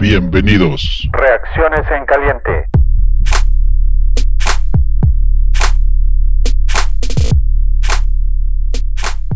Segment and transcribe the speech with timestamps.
[0.00, 1.08] Bienvenidos.
[1.10, 2.66] Reacciones en caliente.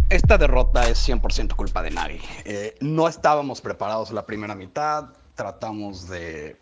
[0.08, 2.20] Esta derrota es 100% culpa de Nagy.
[2.44, 6.56] Eh, no estábamos preparados la primera mitad, tratamos de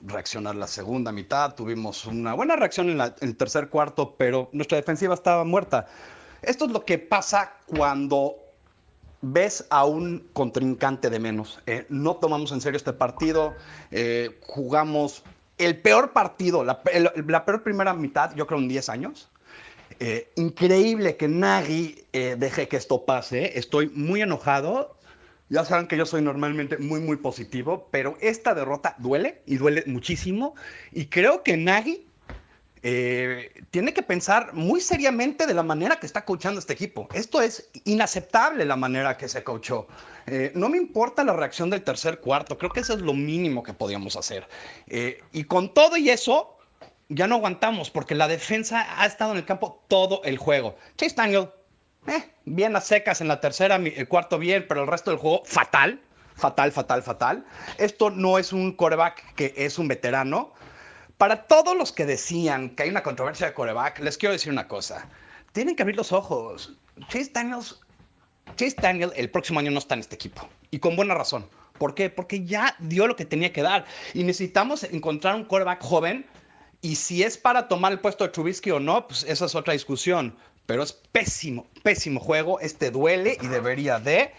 [0.00, 5.14] reaccionar la segunda mitad, tuvimos una buena reacción en, el tercer cuarto, pero nuestra defensiva
[5.14, 5.86] estaba muerta.
[6.42, 8.45] Esto es lo que pasa cuando
[9.22, 11.60] ves a un contrincante de menos.
[11.66, 13.54] Eh, no tomamos en serio este partido,
[13.90, 15.22] eh, jugamos
[15.58, 19.30] el peor partido, la, peor primera mitad, yo creo en 10 años.
[19.98, 23.58] Eh, increíble que Nagy deje que esto pase.
[23.58, 24.96] Estoy muy enojado.
[25.48, 29.84] Ya saben que yo soy normalmente muy, muy positivo, pero esta derrota duele y duele
[29.86, 30.54] muchísimo.
[30.92, 32.06] Y creo que Nagy
[32.88, 37.08] eh, tiene que pensar muy seriamente de la manera que está coachando este equipo.
[37.14, 39.88] Esto es inaceptable la manera que se coachó.
[40.28, 43.64] Eh, no me importa la reacción del tercer cuarto, creo que eso es lo mínimo
[43.64, 44.46] que podíamos hacer.
[44.86, 46.58] Eh, y con todo y eso,
[47.08, 50.76] ya no aguantamos porque la defensa ha estado en el campo todo el juego.
[50.96, 51.48] Chase Daniel,
[52.44, 56.00] bien a secas en la tercera, el cuarto bien, pero el resto del juego fatal.
[56.36, 57.46] Fatal, fatal, fatal.
[57.78, 60.52] Esto no es un coreback que es un veterano.
[61.18, 64.68] Para todos los que decían que hay una controversia de coreback, les quiero decir una
[64.68, 65.08] cosa.
[65.52, 66.74] Tienen que abrir los ojos.
[67.08, 67.80] Chase Daniels,
[68.56, 70.46] Chase Daniel el próximo año no está en este equipo.
[70.70, 71.48] Y con buena razón.
[71.78, 72.10] ¿Por qué?
[72.10, 73.86] Porque ya dio lo que tenía que dar.
[74.12, 76.26] Y necesitamos encontrar un coreback joven.
[76.82, 79.72] Y si es para tomar el puesto de Trubisky o no, pues esa es otra
[79.72, 80.36] discusión.
[80.66, 82.60] Pero es pésimo, pésimo juego.
[82.60, 84.32] Este duele y debería de.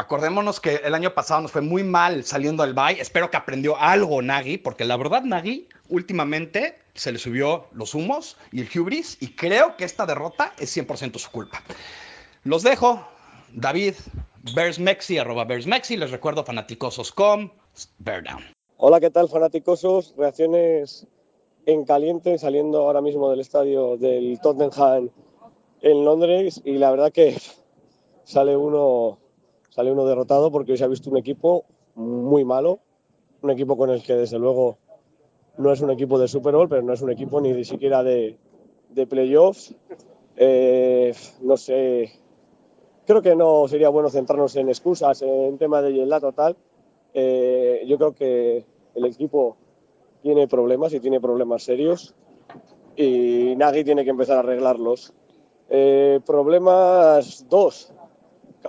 [0.00, 2.98] Acordémonos que el año pasado nos fue muy mal saliendo del bye.
[2.98, 8.38] Espero que aprendió algo Nagy, porque la verdad Nagy últimamente se le subió los humos
[8.50, 11.62] y el hubris y creo que esta derrota es 100% su culpa.
[12.44, 13.06] Los dejo.
[13.52, 13.92] David,
[14.54, 15.98] Bearsmexi, arroba Bearsmexi.
[15.98, 17.50] Les recuerdo fanaticosos.com,
[17.98, 18.42] Bear Down.
[18.78, 20.14] Hola, ¿qué tal fanaticosos?
[20.16, 21.08] Reacciones
[21.66, 25.10] en caliente saliendo ahora mismo del estadio del Tottenham
[25.82, 27.36] en Londres y la verdad que
[28.24, 29.18] sale uno
[29.80, 31.64] sale uno derrotado porque hoy se ha visto un equipo
[31.94, 32.80] muy malo,
[33.40, 34.76] un equipo con el que desde luego
[35.56, 38.36] no es un equipo de Super Bowl, pero no es un equipo ni siquiera de,
[38.90, 39.74] de playoffs.
[40.36, 42.12] Eh, no sé,
[43.06, 46.56] creo que no sería bueno centrarnos en excusas, en tema de la total.
[47.14, 49.56] Eh, yo creo que el equipo
[50.22, 52.14] tiene problemas y tiene problemas serios
[52.96, 55.14] y Nagy tiene que empezar a arreglarlos.
[55.70, 57.94] Eh, problemas dos,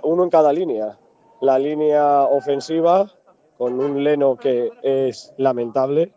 [0.02, 0.98] uno en cada línea.
[1.42, 3.10] La línea ofensiva,
[3.58, 6.12] con un Leno que es lamentable,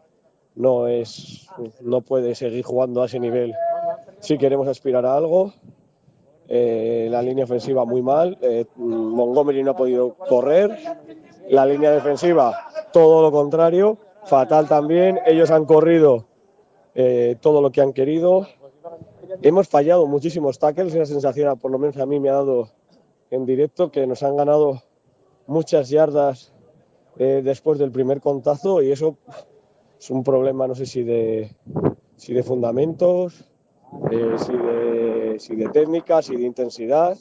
[0.54, 1.48] no, es,
[1.82, 3.56] no puede seguir jugando a ese nivel.
[4.20, 5.52] Si queremos aspirar a algo.
[6.48, 10.78] Eh, la línea ofensiva muy mal, eh, Montgomery no ha podido correr,
[11.50, 16.28] la línea defensiva todo lo contrario, fatal también, ellos han corrido
[16.94, 18.48] eh, todo lo que han querido,
[19.42, 22.70] hemos fallado muchísimos tackles, esa sensación por lo menos a mí me ha dado
[23.32, 24.84] en directo que nos han ganado
[25.48, 26.54] muchas yardas
[27.18, 29.18] eh, después del primer contazo y eso
[30.00, 31.56] es un problema, no sé si de,
[32.16, 33.46] si de fundamentos,
[34.12, 37.18] eh, si, de, si, de, técnica, si de intensidad.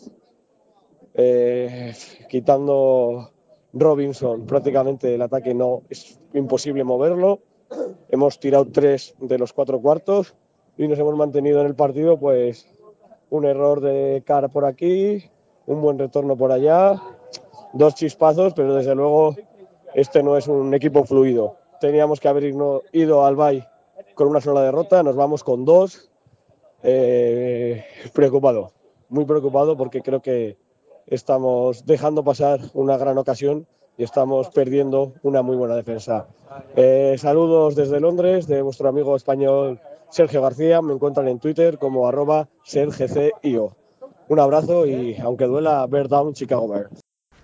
[1.16, 1.94] Eh,
[2.28, 3.30] quitando
[3.72, 7.40] Robinson, prácticamente el ataque no es imposible moverlo.
[8.08, 10.34] Hemos tirado tres de los cuatro cuartos
[10.76, 12.68] y nos hemos mantenido en el partido, pues
[13.30, 15.24] un error de cara por aquí,
[15.66, 17.00] un buen retorno por allá,
[17.74, 19.36] dos chispazos, pero desde luego
[19.94, 21.56] este no es un equipo fluido.
[21.80, 22.54] Teníamos que haber
[22.92, 23.64] ido al Bay
[24.14, 26.10] con una sola derrota, nos vamos con dos.
[26.82, 28.72] Eh, preocupado,
[29.08, 30.56] muy preocupado porque creo que
[31.06, 36.26] estamos dejando pasar una gran ocasión y estamos perdiendo una muy buena defensa.
[36.76, 39.80] Eh, saludos desde Londres de vuestro amigo español
[40.10, 40.82] Sergio García.
[40.82, 43.76] Me encuentran en Twitter como arroba sergcio.
[44.28, 46.88] Un abrazo y aunque duela, Bear Down Chicago Bear.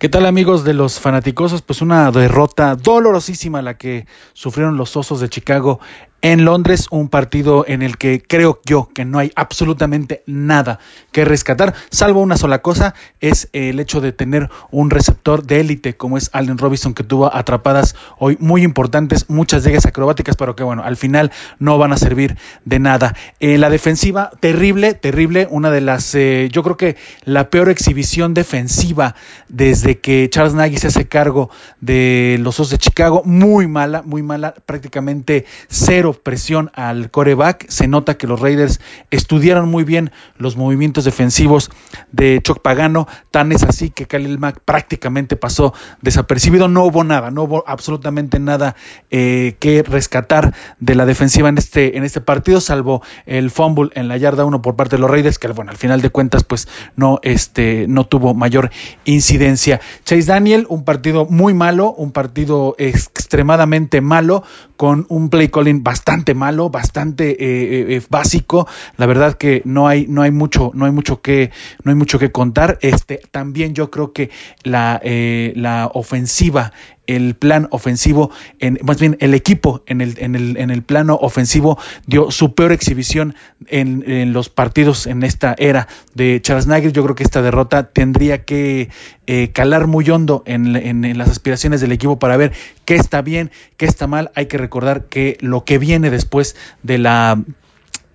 [0.01, 1.61] ¿Qué tal amigos de los fanaticosos?
[1.61, 5.79] Pues una derrota dolorosísima la que sufrieron los Osos de Chicago
[6.21, 10.79] en Londres, un partido en el que creo yo que no hay absolutamente nada
[11.11, 15.95] que rescatar, salvo una sola cosa, es el hecho de tener un receptor de élite
[15.95, 20.55] como es Allen Robinson, que tuvo atrapadas hoy muy importantes, muchas de ellas acrobáticas, pero
[20.55, 23.15] que bueno, al final no van a servir de nada.
[23.39, 28.33] Eh, la defensiva, terrible, terrible, una de las, eh, yo creo que la peor exhibición
[28.33, 29.15] defensiva
[29.49, 34.21] desde que Charles Nagy se hace cargo de los Osos de Chicago, muy mala, muy
[34.21, 37.67] mala, prácticamente cero presión al coreback.
[37.69, 38.81] Se nota que los Raiders
[39.11, 41.69] estudiaron muy bien los movimientos defensivos
[42.11, 43.07] de Choc Pagano.
[43.29, 46.67] Tan es así que Khalil Mack prácticamente pasó desapercibido.
[46.67, 48.75] No hubo nada, no hubo absolutamente nada
[49.09, 54.07] eh, que rescatar de la defensiva en este, en este partido, salvo el fumble en
[54.07, 56.67] la yarda 1 por parte de los Raiders, que bueno, al final de cuentas, pues
[56.95, 58.71] no, este, no tuvo mayor
[59.05, 59.81] incidencia.
[60.03, 64.43] Chase Daniel, un partido muy malo, un partido extremadamente malo,
[64.77, 66.00] con un play calling bastante
[66.35, 68.67] malo, bastante eh, eh, básico.
[68.97, 71.51] La verdad que no hay, no hay mucho, no hay mucho que,
[71.83, 72.77] no hay mucho que contar.
[72.81, 74.29] Este, también yo creo que
[74.63, 76.71] la, eh, la ofensiva
[77.07, 81.15] el plan ofensivo, en, más bien el equipo en el, en el, en el plano
[81.15, 83.35] ofensivo dio su peor exhibición
[83.67, 86.91] en, los partidos en esta era de Charles Nagy.
[86.91, 88.89] Yo creo que esta derrota tendría que
[89.27, 92.53] eh, calar muy hondo en, en, las aspiraciones del equipo para ver
[92.85, 94.31] qué está bien, qué está mal.
[94.35, 97.43] Hay que recordar que lo que viene después de la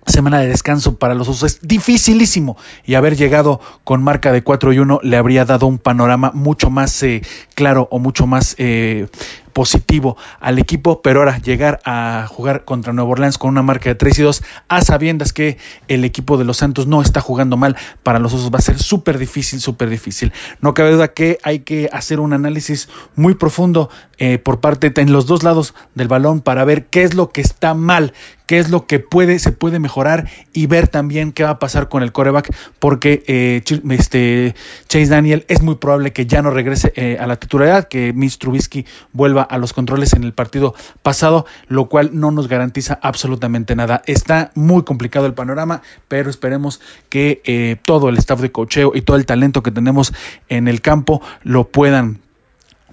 [0.07, 1.53] semana de descanso para los usos.
[1.53, 2.57] Es dificilísimo.
[2.85, 6.69] Y haber llegado con marca de 4 y 1 le habría dado un panorama mucho
[6.69, 7.21] más eh,
[7.55, 9.07] claro o mucho más eh,
[9.57, 13.95] positivo al equipo, pero ahora llegar a jugar contra Nueva Orleans con una marca de
[13.95, 15.57] 3 y 2 a sabiendas que
[15.87, 18.77] el equipo de los Santos no está jugando mal para los Osos va a ser
[18.77, 20.31] súper difícil, súper difícil.
[20.61, 23.89] No cabe duda que hay que hacer un análisis muy profundo
[24.19, 27.41] eh, por parte en los dos lados del balón para ver qué es lo que
[27.41, 28.13] está mal,
[28.47, 31.89] qué es lo que puede, se puede mejorar y ver también qué va a pasar
[31.89, 33.61] con el coreback, porque eh,
[33.91, 34.55] este,
[34.87, 38.39] Chase Daniel es muy probable que ya no regrese eh, a la titularidad, que Mitch
[38.39, 40.73] Trubisky vuelva a los controles en el partido
[41.03, 44.01] pasado, lo cual no nos garantiza absolutamente nada.
[44.07, 49.01] Está muy complicado el panorama, pero esperemos que eh, todo el staff de cocheo y
[49.01, 50.13] todo el talento que tenemos
[50.47, 52.21] en el campo lo puedan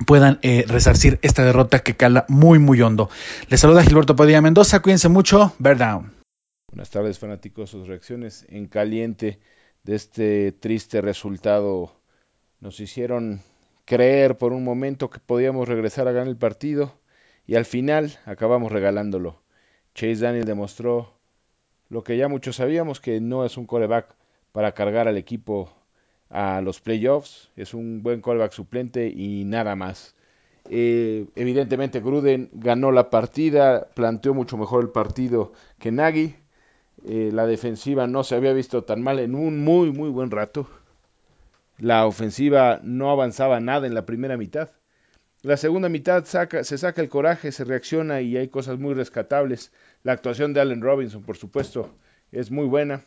[0.07, 3.11] puedan eh, resarcir esta derrota que cala muy muy hondo.
[3.49, 6.13] Les saluda Gilberto Padilla Mendoza, cuídense mucho, bear down.
[6.71, 9.39] Buenas tardes fanáticos, sus reacciones en caliente
[9.85, 12.01] de este triste resultado
[12.61, 13.43] nos hicieron
[13.85, 16.99] creer por un momento que podíamos regresar a ganar el partido
[17.47, 19.43] y al final acabamos regalándolo.
[19.95, 21.15] Chase Daniel demostró
[21.89, 24.17] lo que ya muchos sabíamos, que no es un coreback
[24.53, 25.73] para cargar al equipo
[26.35, 30.17] a los playoffs, es un buen coreback suplente y nada más.
[30.69, 36.35] Eh, evidentemente Gruden ganó la partida, planteó mucho mejor el partido que Nagy.
[37.07, 40.69] Eh, la defensiva no se había visto tan mal en un muy muy buen rato.
[41.79, 44.71] La ofensiva no avanzaba nada en la primera mitad.
[45.43, 49.73] La segunda mitad se saca el coraje, se reacciona y hay cosas muy rescatables.
[50.03, 51.95] La actuación de Allen Robinson, por supuesto,
[52.33, 53.05] es muy buena.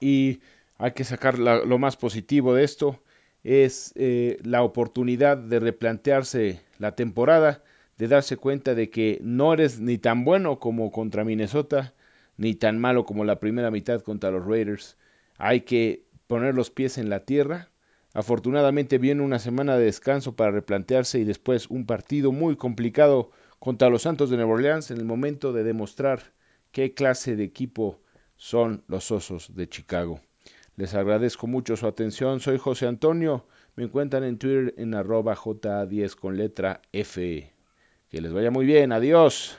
[0.00, 0.40] Y
[0.78, 3.02] hay que sacar lo más positivo de esto.
[3.42, 7.62] Es eh, la oportunidad de replantearse la temporada,
[7.98, 11.94] de darse cuenta de que no eres ni tan bueno como contra Minnesota,
[12.36, 14.96] ni tan malo como la primera mitad contra los Raiders.
[15.36, 17.70] Hay que poner los pies en la tierra.
[18.14, 23.90] Afortunadamente viene una semana de descanso para replantearse y después un partido muy complicado contra
[23.90, 26.32] los Santos de Nueva Orleans en el momento de demostrar
[26.70, 28.00] qué clase de equipo
[28.36, 30.20] son los Osos de Chicago.
[30.78, 32.38] Les agradezco mucho su atención.
[32.38, 33.48] Soy José Antonio.
[33.74, 37.52] Me encuentran en Twitter en arroba J10 con letra F.
[38.08, 38.92] Que les vaya muy bien.
[38.92, 39.58] Adiós.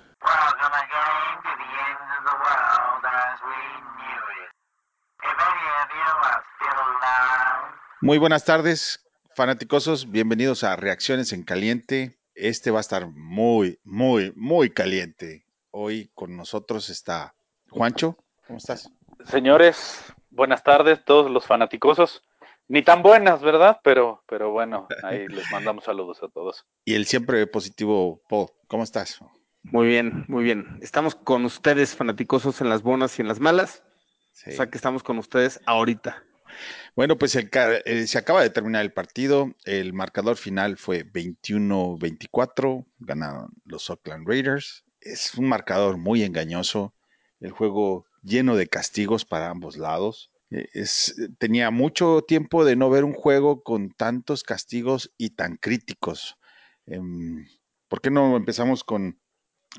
[7.99, 10.09] Muy buenas tardes, fanáticosos.
[10.09, 12.17] Bienvenidos a Reacciones en Caliente.
[12.33, 15.45] Este va a estar muy, muy, muy caliente.
[15.71, 17.35] Hoy con nosotros está
[17.69, 18.15] Juancho.
[18.47, 18.89] ¿Cómo estás?
[19.25, 22.23] Señores, buenas tardes, todos los fanaticosos.
[22.67, 23.79] Ni tan buenas, ¿verdad?
[23.83, 26.65] Pero, pero bueno, ahí les mandamos saludos a todos.
[26.85, 29.19] Y el siempre positivo Paul, ¿cómo estás?
[29.63, 30.77] Muy bien, muy bien.
[30.81, 33.83] Estamos con ustedes, fanaticosos, en las buenas y en las malas.
[34.47, 36.23] O sea que estamos con ustedes ahorita.
[36.95, 39.53] Bueno, pues eh, se acaba de terminar el partido.
[39.65, 42.85] El marcador final fue 21-24.
[42.99, 44.85] Ganaron los Oakland Raiders.
[45.01, 46.93] Es un marcador muy engañoso.
[47.39, 50.31] El juego lleno de castigos para ambos lados.
[50.51, 55.57] Eh, es, tenía mucho tiempo de no ver un juego con tantos castigos y tan
[55.57, 56.37] críticos.
[56.85, 57.45] Em,
[57.87, 59.19] ¿Por qué no empezamos con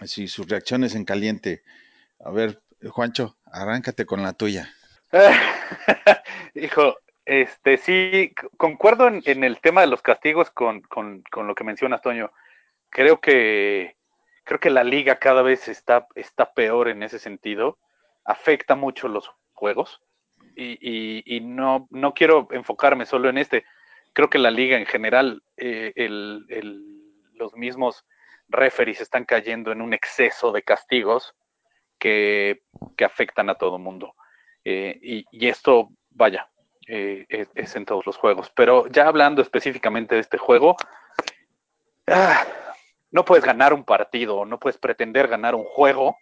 [0.05, 1.63] sus reacciones en caliente?
[2.19, 4.73] A ver, Juancho, arráncate con la tuya.
[6.55, 10.83] Hijo, este sí, concuerdo en, el tema de los castigos con,
[11.37, 12.33] lo que mencionas, Toño.
[12.89, 13.97] Creo que
[14.45, 17.79] creo que la liga cada vez está, está peor en ese sentido.
[18.25, 20.01] Afecta mucho los juegos.
[20.57, 23.65] Y, no, no quiero enfocarme solo en este.
[24.13, 25.93] Creo que la liga en general, eh,
[27.35, 28.05] los mismos
[28.49, 31.35] referees están cayendo en un exceso de castigos
[31.99, 32.63] que,
[33.05, 34.15] afectan a todo el mundo.
[34.65, 34.99] Eh,
[35.31, 36.51] y, esto, vaya,
[36.87, 38.51] eh, es, en todos los juegos.
[38.55, 40.77] Pero ya hablando específicamente de este juego,
[42.09, 42.45] ah,
[43.11, 46.17] no puedes ganar un partido, no puedes pretender ganar un juego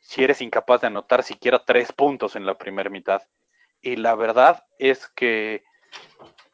[0.00, 3.22] si eres incapaz de anotar siquiera tres puntos en la primera mitad.
[3.82, 5.62] Y la verdad es que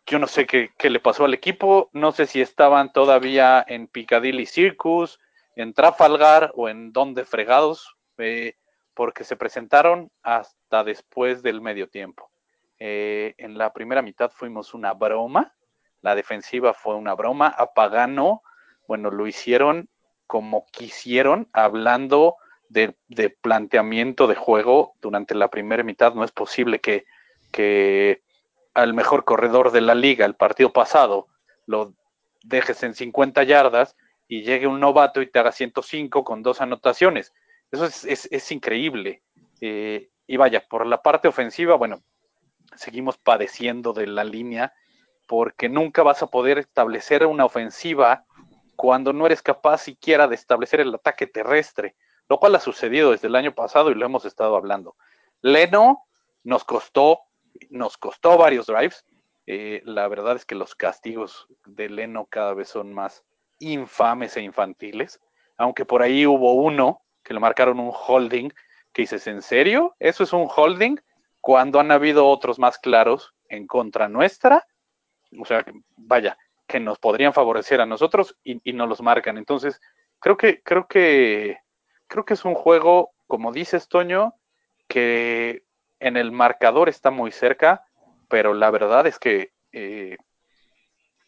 [0.07, 4.47] yo no sé qué, le pasó al equipo, no sé si estaban todavía en Piccadilly
[4.47, 5.19] Circus,
[5.57, 8.55] en Trafalgar o en donde fregados, eh,
[8.95, 12.31] porque se presentaron hasta después del medio tiempo.
[12.79, 15.55] Eh, en la primera mitad fuimos una broma,
[16.03, 18.43] la defensiva fue una broma, a Pagano,
[18.87, 19.89] bueno, lo hicieron
[20.27, 22.37] como quisieron, hablando
[22.69, 22.95] de,
[23.41, 26.15] planteamiento de juego durante la primera mitad.
[26.15, 27.05] No es posible que,
[27.53, 28.23] que
[28.75, 31.29] al mejor corredor de la liga el partido pasado
[31.67, 31.95] lo
[32.43, 33.97] dejes en 50 yardas
[34.29, 37.33] y llegue un novato y te haga 105 con dos anotaciones.
[37.71, 39.23] Eso es, increíble.
[39.61, 42.03] Eh, y vaya, por la parte ofensiva, bueno,
[42.77, 44.73] seguimos padeciendo de la línea
[45.27, 48.25] porque nunca vas a poder establecer una ofensiva
[48.77, 51.97] cuando no eres capaz siquiera de establecer el ataque terrestre,
[52.29, 54.97] lo cual ha sucedido desde el año pasado y lo hemos estado hablando.
[55.43, 56.05] Leno
[56.45, 57.21] nos costó
[57.71, 59.05] nos costó varios drives.
[59.47, 63.25] Eh, la verdad es que los castigos de Leno cada vez son más
[63.59, 65.21] infames e infantiles.
[65.57, 68.51] Aunque por ahí hubo uno que le marcaron un holding,
[68.93, 69.95] que dices, ¿en serio?
[69.99, 70.97] ¿Eso es un holding?
[71.41, 74.67] Cuando han habido otros más claros en contra nuestra.
[75.39, 75.65] O sea,
[75.97, 79.39] vaya, que nos podrían favorecer a nosotros y, y no los marcan.
[79.39, 79.81] Entonces,
[80.19, 81.59] creo que, creo que,
[82.07, 84.35] creo que es un juego, como dices, Toño,
[84.89, 85.65] que
[86.01, 87.85] en el marcador está muy cerca,
[88.29, 90.17] pero la verdad es que eh,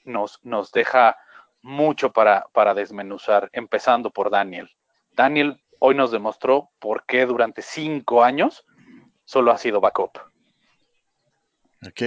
[0.04, 1.16] nos, nos deja
[1.62, 4.70] mucho para, para desmenuzar, empezando por Daniel.
[5.12, 8.64] Daniel hoy nos demostró por qué durante cinco años
[9.24, 10.18] solo ha sido backup.
[11.86, 12.02] Ok.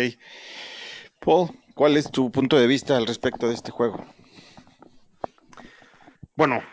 [1.20, 4.04] Paul, ¿cuál es tu punto de vista al respecto de este juego?
[6.42, 6.64] Bueno,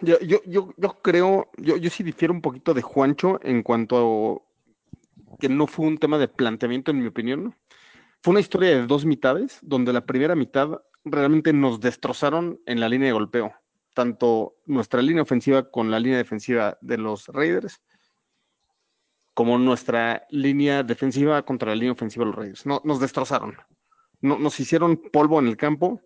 [0.00, 4.46] yo, yo, yo, creo, yo, yo sí difiero un poquito de Juancho en cuanto
[5.38, 7.54] que no fue un tema de planteamiento, en mi opinión.
[8.22, 12.88] Fue una historia de dos mitades, donde la primera mitad realmente nos destrozaron en la
[12.88, 13.52] línea de golpeo,
[13.92, 17.82] tanto nuestra línea ofensiva con la línea defensiva de los Raiders,
[19.34, 22.64] como nuestra línea defensiva contra la línea ofensiva de los Raiders.
[22.64, 23.58] No, nos destrozaron.
[24.22, 26.00] No, nos hicieron polvo en el campo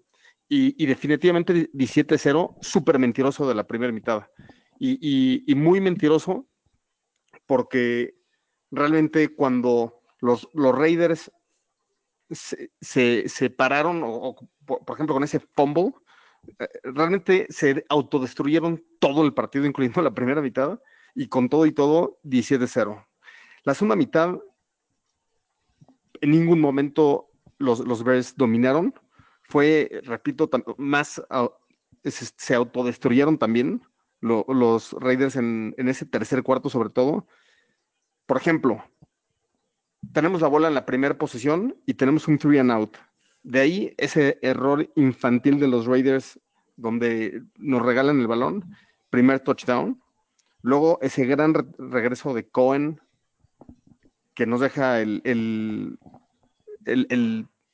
[0.53, 4.27] y, definitivamente 17-0, súper mentiroso de la primera mitad.
[4.81, 6.49] Y, y, muy mentiroso
[7.47, 8.17] porque
[8.73, 11.31] realmente cuando los, los Raiders
[12.31, 14.35] se, se, pararon, o,
[14.67, 15.93] por, ejemplo con ese fumble,
[16.59, 20.81] eh, realmente se autodestruyeron todo el partido, incluyendo la primera mitad,
[21.15, 23.07] y con todo y todo, 17-0.
[23.63, 24.37] La segunda mitad,
[26.21, 28.93] en ningún momento los, los Bears dominaron.
[29.51, 31.21] Fue, repito, más
[32.05, 33.83] se autodestruyeron también
[34.21, 37.27] los Raiders en, ese tercer cuarto, sobre todo.
[38.27, 38.85] Por ejemplo,
[40.13, 42.97] tenemos la bola en la primera posición y tenemos un three and out.
[43.43, 46.39] De ahí ese error infantil de los Raiders
[46.77, 48.73] donde nos regalan el balón,
[49.11, 50.01] primer touchdown.
[50.63, 53.01] Luego ese gran regreso de Cohen
[54.35, 55.99] que nos deja el, el,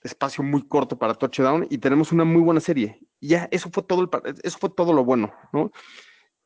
[0.06, 3.00] espacio muy corto para touchdown y tenemos una muy buena serie.
[3.20, 4.08] ya, eso fue todo,
[4.42, 5.70] eso fue todo lo bueno, ¿no?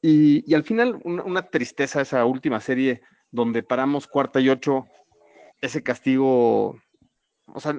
[0.03, 4.87] Y, al final, una, tristeza esa última serie donde paramos cuarta y ocho,
[5.61, 6.81] ese castigo,
[7.47, 7.77] o sea,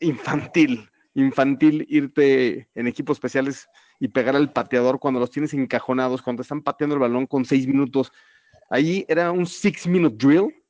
[0.00, 3.68] infantil, infantil irte en equipos especiales
[4.00, 7.66] y pegar al pateador cuando los tienes encajonados, cuando están pateando el balón con seis
[7.66, 8.10] minutos.
[8.70, 10.64] Allí era un six-minute drill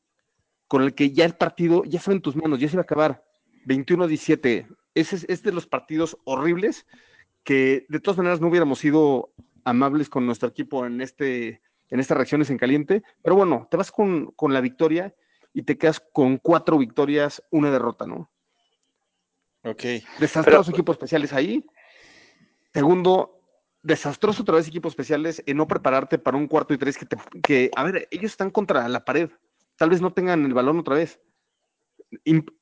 [0.66, 2.84] con el que ya el partido ya estaba en tus manos, ya se iba a
[2.84, 3.23] acabar.
[3.66, 4.66] 21-17.
[4.94, 6.86] Ese es, de los partidos horribles
[7.42, 9.32] que de todas maneras no hubiéramos sido
[9.64, 13.02] amables con nuestro equipo en este en estas reacciones en caliente.
[13.22, 15.14] Pero bueno, te vas con, la victoria
[15.52, 18.30] y te quedas con cuatro victorias, una derrota, ¿no?
[19.62, 19.82] Ok.
[20.18, 21.64] Desastrosos equipos especiales ahí.
[22.72, 23.40] Segundo,
[23.82, 27.16] desastroso otra vez equipos especiales en no prepararte para un cuarto y tres que, te,
[27.42, 29.30] que, a ver, ellos están contra la pared.
[29.76, 31.20] Tal vez no tengan el balón otra vez.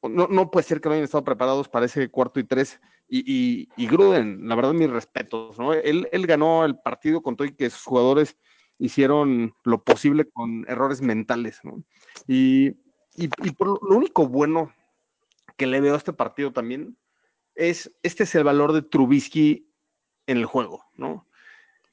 [0.02, 2.80] No, puede ser que no hayan estado preparados para ese cuarto y tres.
[3.08, 5.74] Y, y, Gruden, la verdad, mis respetos, ¿no?
[5.74, 8.38] Él, él ganó el partido con todo y que sus jugadores
[8.78, 11.84] hicieron lo posible con errores mentales, ¿no?
[12.26, 12.72] Y,
[13.56, 14.72] por lo único bueno
[15.56, 16.96] que le veo a este partido también
[17.54, 19.70] es, este es el valor de Trubisky
[20.26, 21.28] en el juego, ¿no?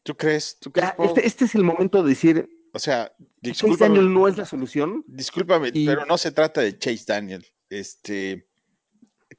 [0.04, 0.58] ¿Tú crees?
[0.98, 3.12] este, este, es el momento de decir, O sea,
[3.44, 5.04] Chase Daniel no es la solución.
[5.08, 7.46] discúlpame, Y- pero no se trata de Chase Daniel.
[7.70, 8.48] Este,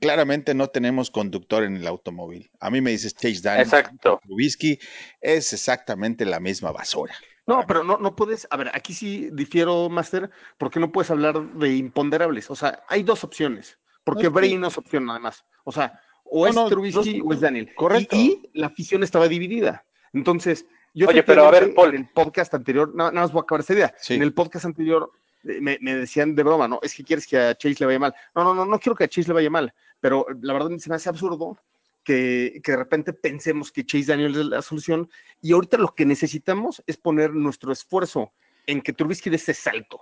[0.01, 2.51] claramente no tenemos conductor en el automóvil.
[2.61, 3.67] A mí me dices Chase Daniel.
[3.67, 4.21] Exacto.
[4.25, 4.79] Trubisky
[5.21, 7.15] es exactamente la misma basura.
[7.47, 11.55] No, pero no, no puedes, a ver, aquí sí difiero, Master, porque no puedes hablar
[11.55, 12.51] de imponderables.
[12.51, 14.35] O sea, hay dos opciones, porque No, sí.
[14.35, 15.45] Brady no es opción además.
[15.65, 17.75] O sea, o No, es no, Trubisky no, o es Daniel.
[17.75, 18.15] correcto.
[18.17, 19.85] Y, y la afición estaba dividida.
[20.13, 21.91] Entonces, yo Oye, pero a ver, Paul.
[21.91, 23.95] en el podcast anterior, nada, nada más voy a acabar esta idea.
[23.99, 24.15] Sí.
[24.15, 25.11] En el podcast anterior
[25.45, 26.81] eh, me, me decían de broma, ¿no?
[26.83, 28.15] Es que quieres que a Chase le vaya mal.
[28.35, 30.91] No, no, no, no quiero que a Chase le vaya mal, pero la verdad se
[30.91, 31.59] me hace absurdo
[32.03, 35.09] que, que de repente pensemos que Chase Daniel es la solución
[35.41, 38.33] y ahorita lo que necesitamos es poner nuestro esfuerzo
[38.67, 40.01] en que Trubisky dé ese salto.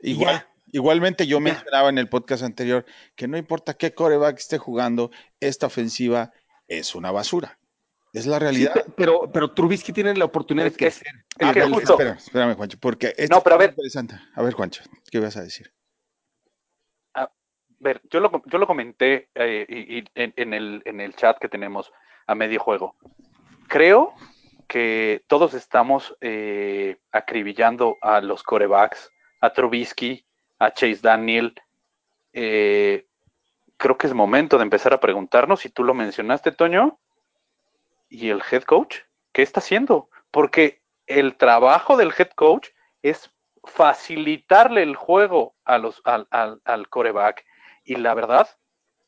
[0.00, 0.48] Igual, ya.
[0.72, 2.84] igualmente yo mencionaba en el podcast anterior
[3.16, 6.32] que no importa qué coreback esté jugando, esta ofensiva
[6.68, 7.57] es una basura.
[8.12, 8.72] Es la realidad.
[8.74, 11.24] pe- pero, pero Trubisky tiene la oportunidad Es- de es- crecer.
[11.38, 13.70] es A que justo- espera, espérame, Juancho, porque esto No, pero a es ver.
[13.70, 14.14] interesante.
[14.34, 15.72] A ver, Juancho, ¿qué vas a decir?
[17.80, 21.38] ver, yo lo, yo lo comenté eh, y, y en, en el, en el chat
[21.38, 21.92] que tenemos
[22.26, 22.96] a medio juego.
[23.68, 24.14] Creo
[24.66, 30.26] que todos estamos eh, acribillando a los corebacks, a Trubisky,
[30.58, 31.54] a Chase Daniel.
[32.32, 33.06] Eh,
[33.76, 36.98] creo que es momento de empezar a preguntarnos, si tú lo mencionaste, Toño,
[38.08, 38.98] y el head coach,
[39.32, 40.10] ¿qué está haciendo?
[40.30, 42.68] Porque el trabajo del head coach
[43.02, 43.30] es
[43.64, 47.44] facilitarle el juego a los, al, al, al coreback.
[47.84, 48.48] Y la verdad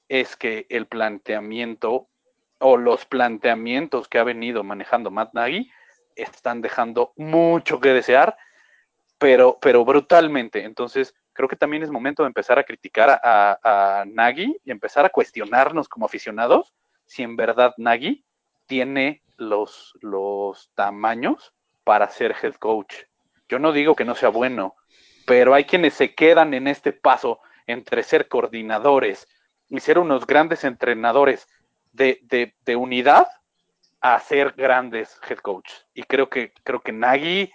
[0.08, 2.08] es que el planteamiento
[2.58, 5.70] o los planteamientos que ha venido manejando Matt Nagy
[6.14, 8.36] están dejando mucho que desear,
[9.18, 10.64] pero, pero brutalmente.
[10.64, 13.20] Entonces, creo que también es momento de empezar a criticar a,
[13.62, 16.74] a, a Nagy y empezar a cuestionarnos como aficionados
[17.06, 18.24] si en verdad Nagy
[18.70, 22.94] tiene los, los tamaños para ser head coach.
[23.48, 24.76] Yo no digo que no sea bueno,
[25.26, 29.26] pero hay quienes se quedan en este paso entre ser coordinadores
[29.68, 31.48] y ser unos grandes entrenadores
[31.90, 32.20] de,
[32.64, 33.26] de, unidad
[34.00, 35.84] a ser grandes head coaches.
[35.92, 37.50] Y creo que, creo que Nagy,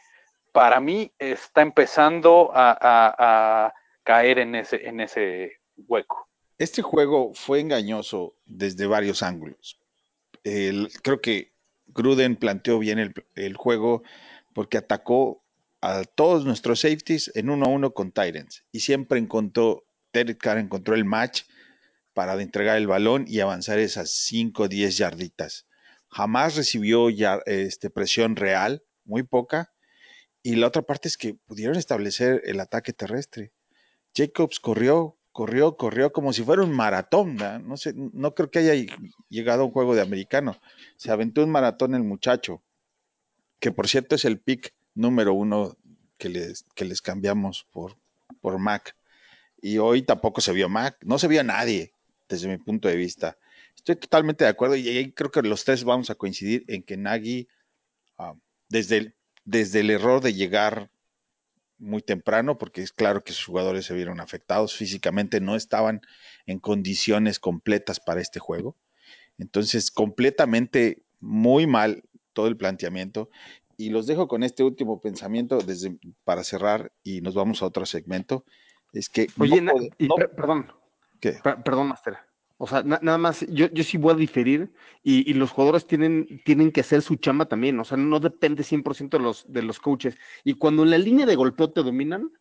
[0.51, 3.73] para mí, está empezando a, a, a
[4.03, 6.27] caer en ese, en ese hueco.
[6.57, 9.79] Este juego fue engañoso desde varios ángulos.
[11.01, 11.53] Creo que
[11.87, 14.03] Gruden planteó bien el, el, juego
[14.53, 15.43] porque atacó
[15.81, 20.59] a todos nuestros safeties en uno a uno con Tyrants y siempre encontró, Derek Carr
[20.59, 21.43] encontró el match
[22.13, 25.67] para entregar el balón y avanzar esas 5 o 10 yarditas.
[26.07, 29.73] Jamás recibió ya, este, presión real, muy poca.
[30.41, 33.51] Y la otra parte es que pudieron establecer el ataque terrestre.
[34.15, 37.35] Jacobs corrió, corrió, corrió como si fuera un maratón.
[37.35, 37.59] ¿no?
[37.59, 38.85] no sé, no creo que haya
[39.27, 40.57] llegado a un juego de americano.
[40.95, 42.63] Se aventó un maratón el muchacho,
[43.59, 45.75] que por cierto es el pick número uno
[46.17, 47.97] que les, que les cambiamos por,
[48.39, 48.95] por Mac.
[49.61, 51.93] Y hoy tampoco se vio Mac, no se vio a nadie
[52.29, 53.37] desde mi punto de vista.
[53.75, 57.49] Estoy totalmente de acuerdo y creo que los tres vamos a coincidir en que Nagy,
[58.19, 60.89] uh, desde, desde el error de llegar
[61.77, 66.01] muy temprano, porque es claro que sus jugadores se vieron afectados físicamente, no estaban
[66.45, 68.75] en condiciones completas para este juego.
[69.37, 73.29] Entonces, completamente muy mal todo el planteamiento.
[73.77, 77.85] Y los dejo con este último pensamiento desde, para cerrar y nos vamos a otro
[77.85, 78.45] segmento.
[78.93, 79.27] Es que...
[79.37, 80.71] Oye, no, y, no, perdón.
[81.19, 81.39] ¿Qué?
[81.43, 82.17] Perdón, Master.
[82.65, 84.73] O sea, na nada más, yo, yo sí voy a diferir
[85.03, 87.79] y, y, los jugadores tienen, tienen que hacer su chamba también.
[87.79, 90.17] O sea, no depende 100% de los, de los coaches.
[90.43, 92.31] Y cuando en la línea de golpeo te dominan,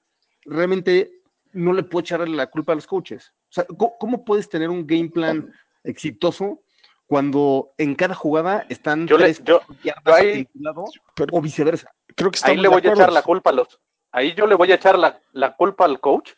[0.47, 1.21] realmente
[1.53, 3.35] no le puedo echar la culpa a los coaches.
[3.51, 6.63] O sea, ¿cómo, cómo puedes tener un game plan exitoso
[7.05, 11.93] cuando en cada jugada están yo tres le, yo, yo ahí, lado, pero, o viceversa?
[12.17, 13.79] Creo que ahí le voy a echar la culpa a los.
[14.11, 16.31] Ahí yo le voy a echar la, la culpa al coach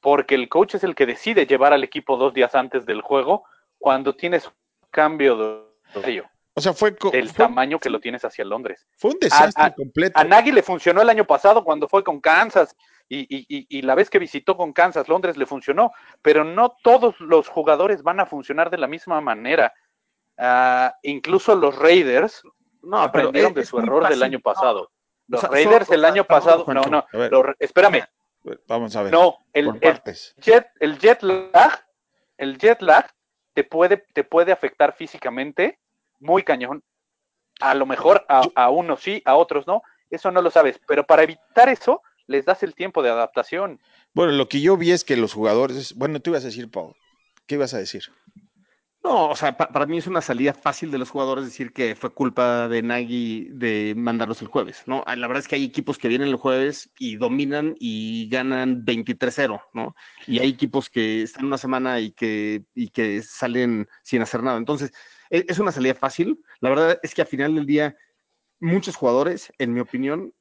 [0.00, 3.44] porque el coach es el que decide llevar al equipo dos días antes del juego
[3.78, 4.52] cuando tienes un
[4.90, 6.30] cambio de horario.
[6.54, 8.86] O sea, fue el fue, tamaño que lo tienes hacia Londres.
[8.96, 10.18] Fue un desastre a, a, completo.
[10.18, 12.76] A Nagy le funcionó el año pasado cuando fue con Kansas
[13.08, 16.76] y, y, y, y, la vez que visitó con Kansas, Londres le funcionó, pero no
[16.82, 19.72] todos los jugadores van a funcionar de la misma manera.
[20.38, 22.42] Uh, incluso los Raiders
[22.82, 24.90] no aprendieron de su error del año pasado.
[25.28, 27.04] Los o sea, Raiders so, el año pasado, no, no,
[27.58, 28.04] espérame,
[28.66, 29.12] Vamos a ver.
[29.12, 30.00] No, el, el,
[30.40, 31.84] jet, el jet lag,
[32.38, 33.06] el jet lag
[33.52, 35.78] te puede, te puede afectar físicamente
[36.18, 36.82] muy cañón.
[37.60, 39.82] A lo mejor a, a, unos sí, a otros no.
[40.08, 40.80] Eso no lo sabes.
[40.86, 43.80] Pero para evitar eso, les das el tiempo de adaptación.
[44.14, 45.94] Bueno, lo que yo vi es que los jugadores.
[45.94, 46.94] Bueno, tú ibas a decir, Paul.
[47.46, 48.04] ¿Qué ibas a decir?
[49.02, 51.94] No, o sea, pa- para mí es una salida fácil de los jugadores decir que
[51.96, 55.02] fue culpa de Nagy de mandarlos el jueves, ¿no?
[55.06, 58.84] Ah, La verdad es que hay equipos que vienen el jueves y dominan y ganan
[58.84, 59.94] 23-0, ¿no?
[60.26, 64.58] Y hay equipos que están una semana y que, y que salen sin hacer nada.
[64.58, 64.92] Entonces,
[65.30, 66.38] e- es una salida fácil.
[66.60, 67.96] La verdad es que al final del día,
[68.60, 70.34] muchos jugadores, en mi opinión,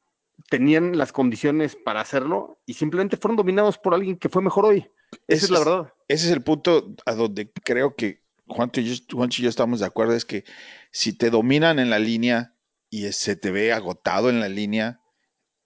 [0.49, 4.89] tenían las condiciones para hacerlo y simplemente fueron dominados por alguien que fue mejor hoy.
[5.27, 5.93] Esa es la verdad.
[6.09, 9.79] Ese es el punto a donde creo que Juancho y, yo, Juancho y yo estamos
[9.79, 10.43] de acuerdo, es que
[10.91, 12.53] si te dominan en la línea
[12.89, 15.01] y se te ve agotado en la línea,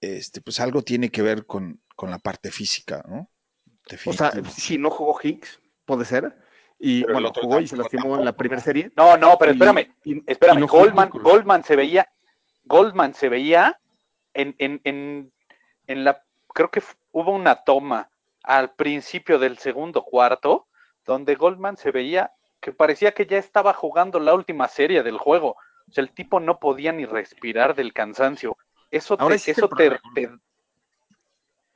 [0.01, 3.29] este, pues algo tiene que ver con, con la parte física, ¿no?
[4.05, 6.37] O sea, si no jugó Higgs, puede ser.
[6.79, 8.91] Y Pero bueno, jugó y se tampoco, lastimó en la primera serie.
[8.95, 10.59] No, no, pero Y- espérame, y- espérame.
[10.59, 11.09] no Goldman.
[11.09, 12.07] Goldman se veía,
[12.65, 13.79] Goldman se veía
[14.33, 15.33] en, en, en,
[15.87, 18.09] en la, creo que hubo una toma
[18.43, 20.67] al principio del segundo cuarto,
[21.05, 22.31] donde Goldman se veía
[22.63, 25.57] que parecía que ya estaba jugando la última serie del juego.
[25.89, 28.57] O sea, el tipo no podía ni respirar del cansancio.
[28.89, 29.99] Eso Ahora te, es eso te,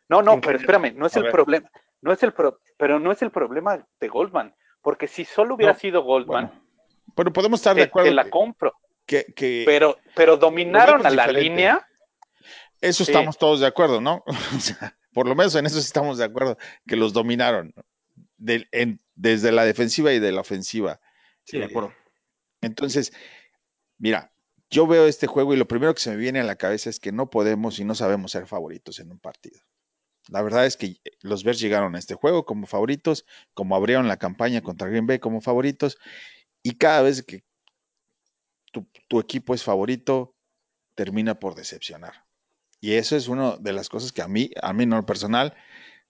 [0.08, 1.32] No, no, pero espérame, no es A el ver.
[1.34, 1.69] problema.
[2.02, 4.56] No es el pro- pero no es el problema de Goldman.
[4.82, 6.63] Porque si solo hubiera No, sido Goldman, Bueno,
[7.15, 8.73] pero podemos estar de te, te acuerdo la compro.
[9.06, 11.41] que, que Pero, pero dominaron a la diferente.
[11.41, 11.88] línea.
[12.80, 13.12] eso sí.
[13.12, 14.23] estamos todos de acuerdo, ¿no?
[14.56, 17.73] O sea, por lo menos en eso estamos de acuerdo, que los dominaron
[18.71, 21.01] en- desde la defensiva y de la ofensiva.
[21.43, 21.93] Sí, de Eh, acuerdo.
[22.62, 23.12] Entonces,
[23.97, 24.32] mira,
[24.69, 26.99] yo veo este juego y lo primero que se me viene a la cabeza es
[26.99, 29.60] que no podemos y no sabemos ser favoritos en un partido.
[30.30, 34.17] La verdad es que los Bears llegaron a este juego como favoritos, como abrieron la
[34.17, 35.97] campaña contra Green Bay como favoritos,
[36.63, 37.43] y cada vez que
[38.71, 40.36] tu, tu equipo es favorito,
[40.95, 42.25] termina por decepcionar.
[42.82, 45.56] Y eso es una de las cosas que a mí, a mí en lo personal,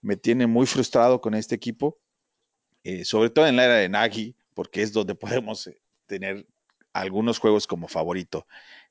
[0.00, 2.00] me tiene muy frustrado con este equipo,
[2.84, 6.46] eh, sobre todo en la era de Nagy, porque es donde podemos eh, tener
[6.92, 8.46] algunos juegos como favorito.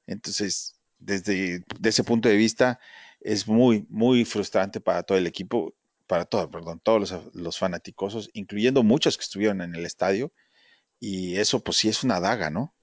[0.06, 2.80] Entonces, desde de ese punto de vista,
[3.20, 5.74] es muy, muy frustrante para todo el equipo,
[6.08, 10.32] para todo, perdón, todos los, los fanaticosos, incluyendo muchos que estuvieron en el estadio.
[11.00, 12.74] Y eso, pues sí, es una daga, ¿no?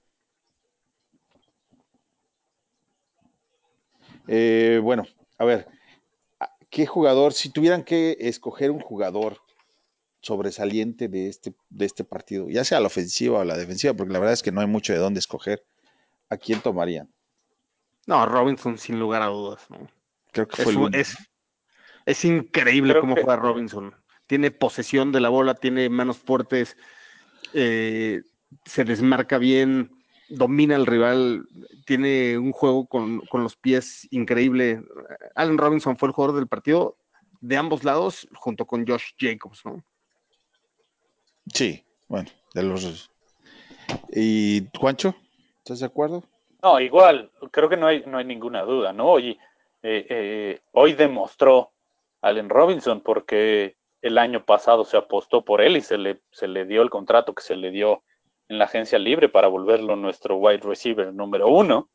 [4.27, 5.05] Eh, bueno,
[5.37, 5.67] a ver,
[6.69, 9.41] ¿qué jugador, si tuvieran que escoger un jugador
[10.25, 14.17] sobresaliente de este, de este partido, ya sea la ofensiva o la defensiva, porque la
[14.17, 15.63] verdad es que no hay mucho de dónde escoger,
[16.29, 17.13] ¿a quién tomarían?
[18.07, 19.61] No, Robinson, sin lugar a dudas.
[19.69, 19.87] ¿no?
[20.31, 20.97] Creo que Es, fue el un- único.
[20.99, 21.15] es,
[22.07, 23.95] es increíble Creo cómo que- juega Robinson.
[24.25, 26.75] Tiene posesión de la bola, tiene manos fuertes,
[27.53, 28.23] eh,
[28.65, 29.91] se desmarca bien,
[30.29, 31.47] domina al rival,
[31.85, 34.81] tiene un juego con, con los pies increíble.
[35.35, 36.97] Allen Robinson fue el jugador del partido
[37.41, 39.83] de ambos lados, junto con Josh Jacobs, ¿no?
[41.53, 43.09] Sí, bueno, de los.
[44.11, 45.15] ¿Y Juancho?
[45.59, 46.23] ¿Estás de acuerdo?
[46.61, 49.09] No, igual, creo que no hay, no hay ninguna duda, ¿no?
[49.11, 49.37] Hoy,
[49.83, 51.71] eh, eh, hoy demostró
[52.21, 56.65] Allen Robinson porque el año pasado se apostó por él y se le, se le
[56.65, 58.03] dio el contrato que se le dio
[58.47, 61.89] en la agencia libre para volverlo nuestro wide receiver número uno.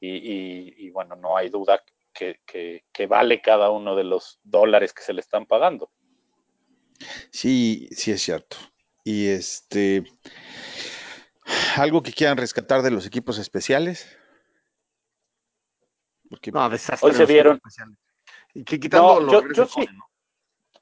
[0.00, 4.40] Y, y- y bueno, no hay duda que, que- que vale cada uno de los
[4.42, 5.90] dólares que se le están pagando.
[7.30, 8.56] Sí, sí es cierto.
[9.04, 10.04] Y este.
[11.76, 14.16] ¿Algo que quieran rescatar de los equipos especiales?
[16.28, 17.08] Porque No, desastre.
[17.10, 17.60] Hoy se vieron-.
[18.54, 19.86] Y que quitando No, los yo- regresos yo sí.
[19.86, 20.06] Cole, ¿no?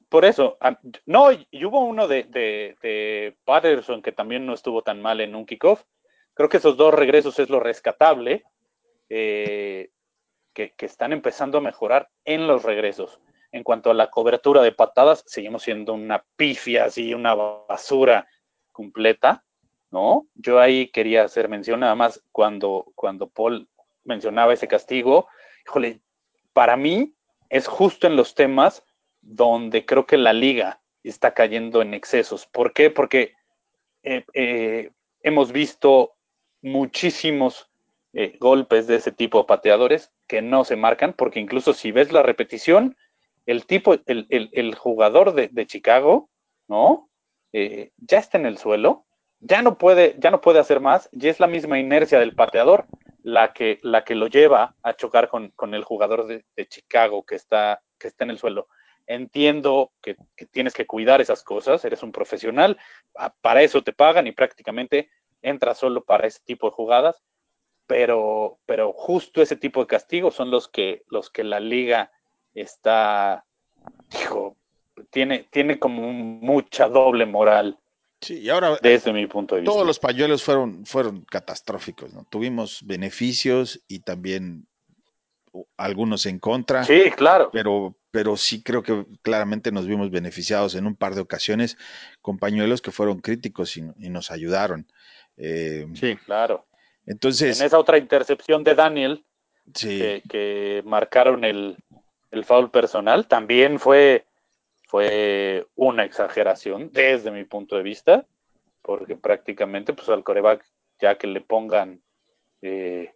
[0.09, 4.81] Por eso, ah, no, y hubo uno de, de, de Patterson que también no estuvo
[4.81, 5.83] tan mal en un kickoff.
[6.33, 8.43] Creo que esos dos regresos es lo rescatable,
[9.09, 9.91] eh,
[10.53, 13.19] que, que están empezando a mejorar en los regresos.
[13.51, 18.27] En cuanto a la cobertura de patadas, seguimos siendo una pifia, así, una basura
[18.71, 19.43] completa,
[19.91, 20.27] ¿no?
[20.35, 23.67] Yo ahí quería hacer mención nada más cuando, cuando Paul
[24.03, 25.27] mencionaba ese castigo.
[25.65, 26.01] Híjole,
[26.53, 27.15] para mí
[27.49, 28.83] es justo en los temas
[29.21, 32.45] donde creo que la liga está cayendo en excesos.
[32.45, 32.89] ¿Por qué?
[32.89, 33.33] Porque
[34.03, 36.15] eh, eh, hemos visto
[36.61, 37.69] muchísimos
[38.13, 42.11] eh, golpes de ese tipo de pateadores que no se marcan, porque incluso si ves
[42.11, 42.97] la repetición,
[43.45, 46.29] el tipo, el, el, jugador de, de, Chicago,
[46.67, 47.09] ¿no?
[47.53, 49.05] Eh, ya está en el suelo,
[49.39, 52.85] ya no puede, ya no puede hacer más, y es la misma inercia del pateador
[53.23, 57.23] la que, la que lo lleva a chocar con, con el jugador de, de, Chicago
[57.25, 58.67] que está, que está en el suelo.
[59.07, 62.77] Entiendo que, que, tienes que cuidar esas cosas, eres un profesional,
[63.41, 65.09] para eso te pagan y prácticamente
[65.41, 67.23] entras solo para ese tipo de jugadas,
[67.87, 72.11] pero, pero justo ese tipo de castigos son los que, los que la liga
[72.53, 73.45] está,
[74.11, 74.57] dijo,
[75.09, 77.77] tiene, tiene como mucha doble moral
[78.21, 79.71] Sí, y ahora desde mi punto de vista.
[79.73, 82.25] todos los pañuelos fueron, fueron catastróficos, ¿no?
[82.29, 84.67] Tuvimos beneficios y también
[85.77, 86.83] algunos en contra.
[86.83, 87.49] Sí, claro.
[87.53, 91.77] Pero, pero sí creo que claramente nos vimos beneficiados en un par de ocasiones
[92.21, 94.85] con pañuelos que fueron críticos y, y nos ayudaron.
[95.37, 96.17] Eh, Sí.
[96.25, 96.67] Claro.
[97.05, 99.25] entonces, En esa otra intercepción de Daniel,
[99.73, 101.77] sí, que, que marcaron el,
[102.31, 104.25] el foul personal, también fue,
[104.87, 108.25] fue una exageración desde mi punto de vista,
[108.81, 110.63] porque prácticamente pues al coreback
[111.01, 112.01] ya que le pongan
[112.61, 113.13] eh,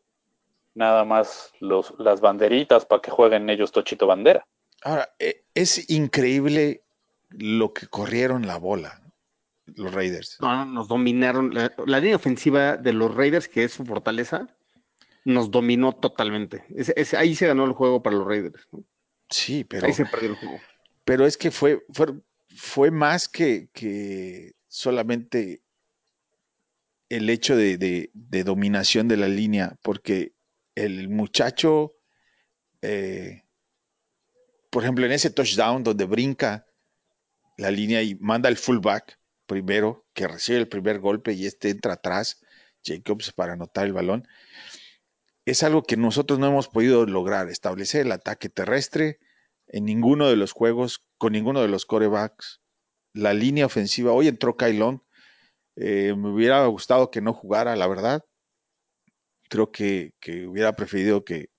[0.73, 4.45] nada más los, las banderitas para que jueguen ellos Tochito Bandera.
[4.84, 6.82] ahora eh, es increíble
[7.30, 9.02] lo que corrieron la bola,
[9.65, 10.38] los Raiders.
[10.41, 11.54] No, no, nos dominaron.
[11.54, 14.47] La, la línea ofensiva de los Raiders, que es su fortaleza,
[15.26, 16.63] nos dominó totalmente.
[16.76, 18.67] Ese- ese- ahí se ganó el juego para los Raiders.
[18.71, 18.84] ¿no?
[19.34, 20.62] Sí, pero, Ahí se perdió el juego.
[21.04, 22.13] pero es que fue, fue,
[22.56, 25.62] fue más que, que solamente
[27.10, 30.34] el hecho de, de- de dominación de la línea, porque
[30.76, 31.93] el muchacho,
[32.82, 33.43] eh,
[34.69, 36.65] por ejemplo, en ese touchdown donde brinca
[37.58, 41.93] la línea y manda el fullback primero, que recibe el primer golpe y este entra
[41.93, 42.41] atrás,
[42.84, 44.28] Jacobs, para anotar el balón,
[45.45, 49.19] es algo que nosotros no hemos podido lograr, establecer el ataque terrestre
[49.67, 52.62] en ninguno de los juegos, con ninguno de los corebacks.
[53.13, 55.03] La línea ofensiva, hoy entró Kylon,
[55.75, 58.23] eh, me hubiera gustado que no jugara, la verdad.
[59.49, 61.49] Creo que, que hubiera preferido que,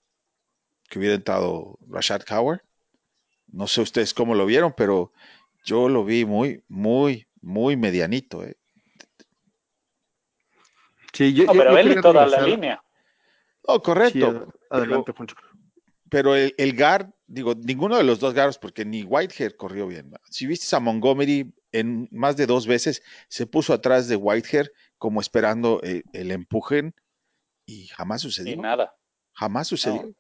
[0.89, 2.63] que hubiera entrado Rashad Howard.
[3.49, 5.13] No sé ustedes cómo lo vieron, pero
[5.65, 8.43] yo lo vi muy, muy, muy medianito.
[8.45, 8.57] eh.
[11.13, 12.84] Sí, yo, No, pero yo él y quería toda la línea.
[13.67, 14.29] Oh, correcto.
[14.71, 15.37] ad- adelante, Poncho.
[16.11, 20.13] Pero el, el guard, digo, ninguno de los dos guards, porque ni Whitehair corrió bien.
[20.31, 25.21] Si viste a Montgomery en más de dos veces, se puso atrás de Whitehair como
[25.21, 26.95] esperando eh, el empujen
[27.67, 28.63] y jamás Y sucedió.
[28.63, 28.95] nada.
[29.33, 30.15] Jamás sucedió.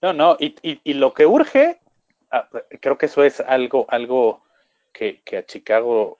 [0.00, 1.80] No, no, y, y- y lo que urge,
[2.30, 2.48] ah,
[2.80, 4.42] creo que eso es algo, algo
[4.92, 6.18] que, que a Chicago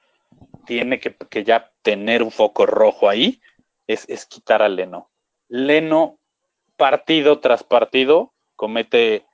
[0.66, 3.40] tiene que, que ya tener un foco rojo ahí,
[3.86, 5.10] es, es quitar a Leno.
[5.48, 6.18] Leno,
[6.76, 9.26] partido tras partido, comete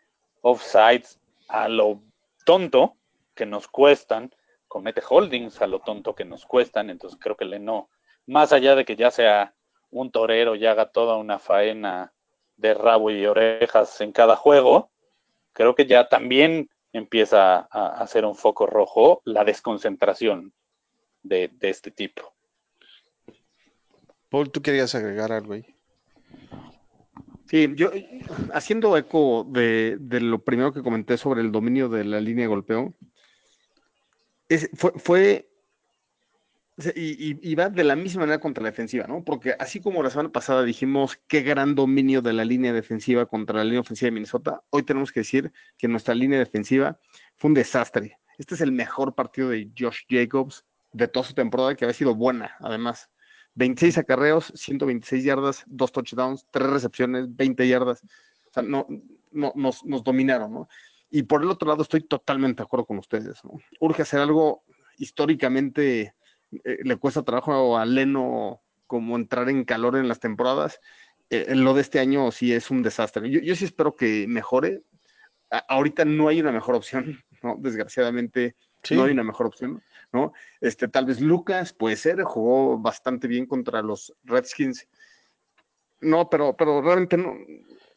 [0.42, 2.00] offsides a lo
[2.44, 2.96] tonto
[3.34, 4.34] que nos cuestan,
[4.68, 7.88] comete holdings a lo tonto que nos cuestan, entonces creo que Leno,
[8.26, 9.54] más allá de que ya sea
[9.90, 12.12] un torero y haga toda una faena
[12.56, 14.90] de rabo y orejas en cada juego,
[15.52, 20.52] creo que ya también empieza a, hacer un foco rojo la desconcentración
[21.22, 22.32] de, de este tipo.
[24.28, 25.64] Paul, ¿tú querías agregar algo ahí?
[27.50, 27.90] Sí, yo
[28.54, 32.94] haciendo eco de, lo primero que comenté sobre el dominio de la línea de golpeo,
[34.74, 35.50] fue,
[36.94, 39.24] y- y va de la misma manera contra la defensiva, ¿no?
[39.24, 43.56] Porque así como la semana pasada dijimos qué gran dominio de la línea defensiva contra
[43.58, 47.00] la línea ofensiva de Minnesota, hoy tenemos que decir que nuestra línea defensiva
[47.34, 48.18] fue un desastre.
[48.38, 52.14] Este es el mejor partido de Josh Jacobs de toda su temporada, que había sido
[52.14, 53.10] buena, además.
[53.54, 58.02] 26 acarreos, 126 yardas, dos touchdowns, tres recepciones, 20 yardas.
[58.02, 58.86] O sea, no,
[59.32, 60.68] no, nos, nos dominaron, ¿no?
[61.10, 63.58] Y por el otro lado, estoy totalmente de acuerdo con ustedes, ¿no?
[63.80, 64.62] Urge hacer algo
[64.96, 66.14] históricamente,
[66.64, 70.80] eh, le cuesta trabajo a Leno como entrar en calor en las temporadas.
[71.28, 73.30] Eh, lo de este año sí es un desastre.
[73.30, 74.82] Yo, yo sí espero que mejore.
[75.50, 77.56] A- ahorita no hay una mejor opción, ¿no?
[77.58, 78.94] Desgraciadamente, Sí.
[78.96, 80.32] no hay una mejor opción, ¿no?
[80.60, 84.88] Este, tal vez Lucas puede ser, jugó bastante bien contra los Redskins.
[86.00, 87.34] No, pero, pero realmente no.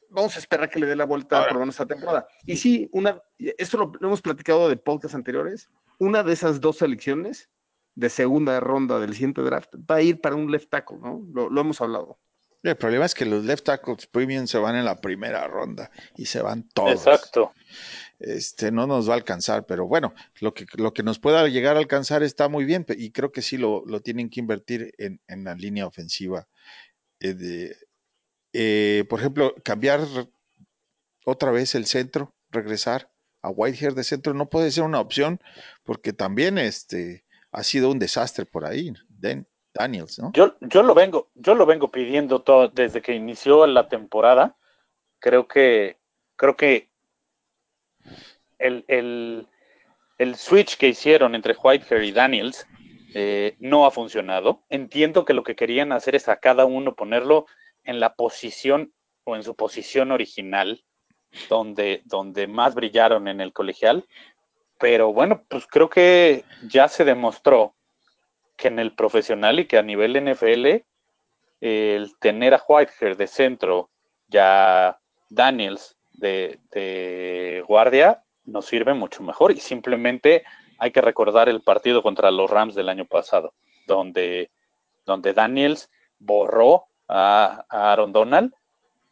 [0.10, 1.47] Vamos a esperar que le dé la vuelta Ahora.
[1.47, 2.28] por lo menos esta temporada.
[2.45, 5.69] Y sí, una, esto lo, lo hemos platicado de podcasts anteriores.
[5.99, 7.49] Una de esas dos selecciones
[7.95, 11.26] de segunda ronda del siguiente draft va a ir para un left tackle, ¿no?
[11.34, 12.19] Lo, lo hemos hablado.
[12.63, 16.26] El problema es que los left tackles premium se van en la primera ronda y
[16.26, 16.91] se van todos.
[16.91, 17.52] Exacto.
[18.23, 21.75] Este, no nos va a alcanzar, pero bueno, lo que, lo que nos pueda llegar
[21.75, 25.19] a alcanzar está muy bien y creo que sí lo, lo tienen que invertir en,
[25.27, 26.47] en la línea ofensiva.
[27.19, 27.75] Eh, de-
[28.53, 30.01] eh, por ejemplo, cambiar
[31.25, 33.09] otra vez el centro, regresar
[33.41, 35.39] a Whitehair de centro no puede ser una opción
[35.83, 40.31] porque también este, ha sido un desastre por ahí, Dan- Daniels, ¿no?
[40.33, 44.55] Yo, yo lo vengo, yo lo vengo pidiendo todo desde que inició la temporada.
[45.19, 45.97] Creo que,
[46.36, 46.92] creo que
[48.60, 49.48] el, el,
[50.18, 52.68] el switch que hicieron entre Whitehair y Daniels
[53.13, 54.63] eh, no ha funcionado.
[54.70, 57.46] Entiendo que lo que querían hacer es a cada uno ponerlo
[57.84, 60.84] en la posición o en su posición original,
[61.50, 64.08] donde, donde más brillaron en el colegial.
[64.80, 67.76] Pero bueno, pues creo que ya se demostró
[68.58, 70.84] que en el profesional y que a nivel NFL,
[71.62, 73.89] el tener a Whitehair de centro,
[74.28, 79.52] ya Daniels de, guardia, nos sirve mucho mejor.
[79.52, 80.43] Y simplemente
[80.78, 83.54] hay que recordar el partido contra los Rams del año pasado,
[83.88, 84.52] donde,
[85.06, 88.54] donde Daniels borró a, Aaron Donald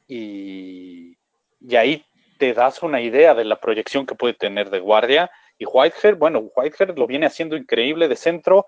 [0.08, 1.18] y,
[1.60, 2.06] y, ahí
[2.38, 5.30] te das una idea de la proyección que puede tener de guardia.
[5.58, 8.66] Y Whitehead, bueno, Whitehead lo viene haciendo increíble de centro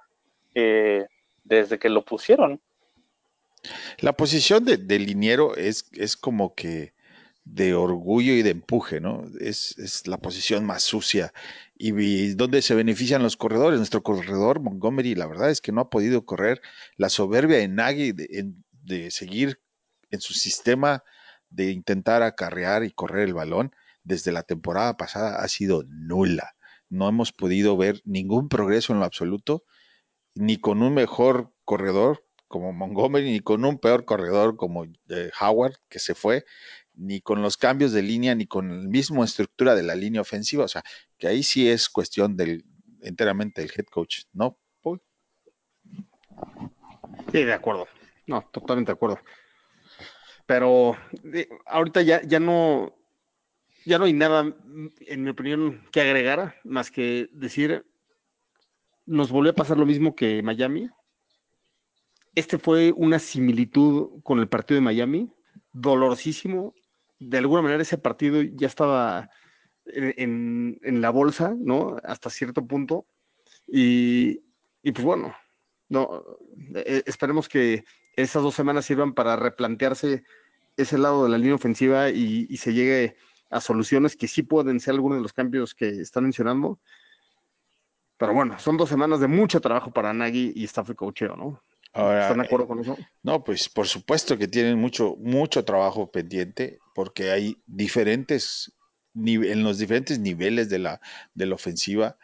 [0.54, 1.08] eh,
[1.44, 2.62] desde que lo pusieron.
[4.00, 6.94] La posición de, de liniero es, es como que
[7.46, 9.26] de orgullo y de empuje, ¿no?
[9.40, 11.34] Es, es la posición más sucia
[11.76, 13.78] y, donde se benefician los corredores.
[13.80, 16.62] Nuestro corredor Montgomery, la verdad es que no ha podido correr.
[16.96, 18.54] La soberbia de Nagy de,
[18.84, 19.60] de seguir
[20.10, 21.04] en su sistema
[21.50, 26.56] de intentar acarrear y correr el balón desde la temporada pasada ha sido nula.
[26.90, 29.64] No hemos podido ver ningún progreso en lo absoluto,
[30.36, 35.76] ni con un mejor corredor como Montgomery, ni con un peor corredor como eh, Howard,
[35.90, 36.46] que se fue
[36.96, 40.66] ni con los cambios de línea, ni con la misma estructura de la línea ofensiva.
[40.66, 40.84] O sea,
[41.18, 42.66] que ahí sí es cuestión del
[43.02, 44.58] enteramente del head coach, ¿no?
[47.32, 47.88] Sí, de acuerdo.
[48.28, 49.20] No, totalmente de acuerdo.
[50.46, 50.96] Pero
[51.66, 52.96] ahorita ya, ya no,
[53.86, 54.56] ya no hay nada,
[55.02, 57.86] en mi opinión, que agregar, más que decir,
[59.06, 60.90] nos volvió a pasar lo mismo que Miami.
[62.36, 65.32] Este fue una similitud con el partido de Miami,
[65.72, 66.74] dolorosísimo,
[67.30, 69.30] de alguna manera ese partido ya estaba
[69.86, 71.98] en, la bolsa, ¿no?
[72.04, 73.06] Hasta cierto punto.
[73.68, 74.40] Y,
[74.84, 75.36] pues bueno,
[75.90, 76.24] no,
[76.76, 80.24] eh, esperemos que esas dos semanas sirvan para replantearse
[80.78, 83.16] ese lado de la línea ofensiva y, se llegue
[83.50, 86.80] a soluciones que sí pueden ser algunos de los cambios que están mencionando.
[88.18, 91.62] Pero bueno, son dos semanas de mucho trabajo para Nagy y staff coacheo, ¿no?
[91.94, 92.98] ¿Están de acuerdo con eso?
[93.22, 98.74] No, pues por supuesto que tienen mucho, mucho trabajo pendiente porque hay diferentes,
[99.16, 101.02] en los diferentes niveles de la,
[101.36, 102.18] de la ofensiva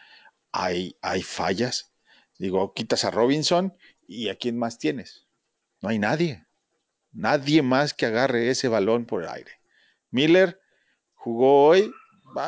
[0.51, 1.93] hay, hay fallas.
[2.39, 3.75] Digo, quitas a Robinson
[4.07, 5.27] y a quién más tienes.
[5.81, 6.45] No hay nadie.
[7.11, 9.51] Nadie más que agarre ese balón por el aire.
[10.09, 10.59] Miller
[11.13, 11.91] jugó hoy,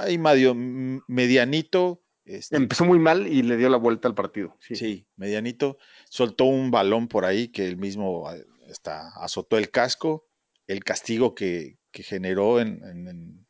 [0.10, 2.04] y medio, medianito,
[2.36, 4.58] este, Empezó muy mal y le dio la vuelta al partido.
[4.60, 5.06] Sí.
[5.16, 5.78] medianito.
[6.10, 8.30] Soltó un balón por ahí que él mismo
[8.68, 10.28] está, azotó el casco.
[10.68, 13.46] El castigo que, generó en,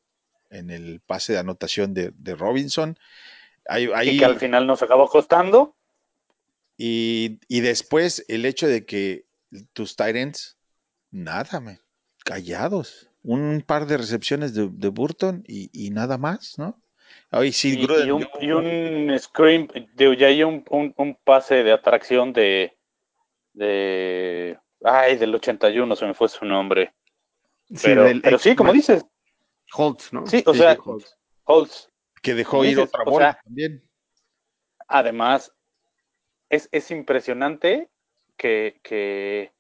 [0.49, 2.97] el pase de anotación de, Robinson.
[3.67, 5.75] Ahí, y que al final nos acabó costando.
[6.77, 9.27] Y, después el hecho de que
[9.73, 10.57] tus Tyrants,
[11.11, 11.79] nada,
[12.23, 13.09] callados.
[13.23, 16.80] Un par de recepciones de, Burton y, nada más, ¿no?
[17.51, 22.77] Sí, y, un, scream, ya hay un, pase de atracción de,
[23.53, 24.59] de.
[24.83, 26.93] Ay, del 81, se me fue su nombre.
[27.81, 29.05] Pero sí, pero sí como dices.
[29.73, 30.27] Holtz, ¿no?
[30.27, 30.77] Sí, o sea,
[31.45, 31.89] Holtz.
[32.21, 33.81] Que dejó ir otra bola también.
[34.87, 35.53] Además,
[36.49, 37.89] es, es impresionante
[38.35, 39.53] que, que,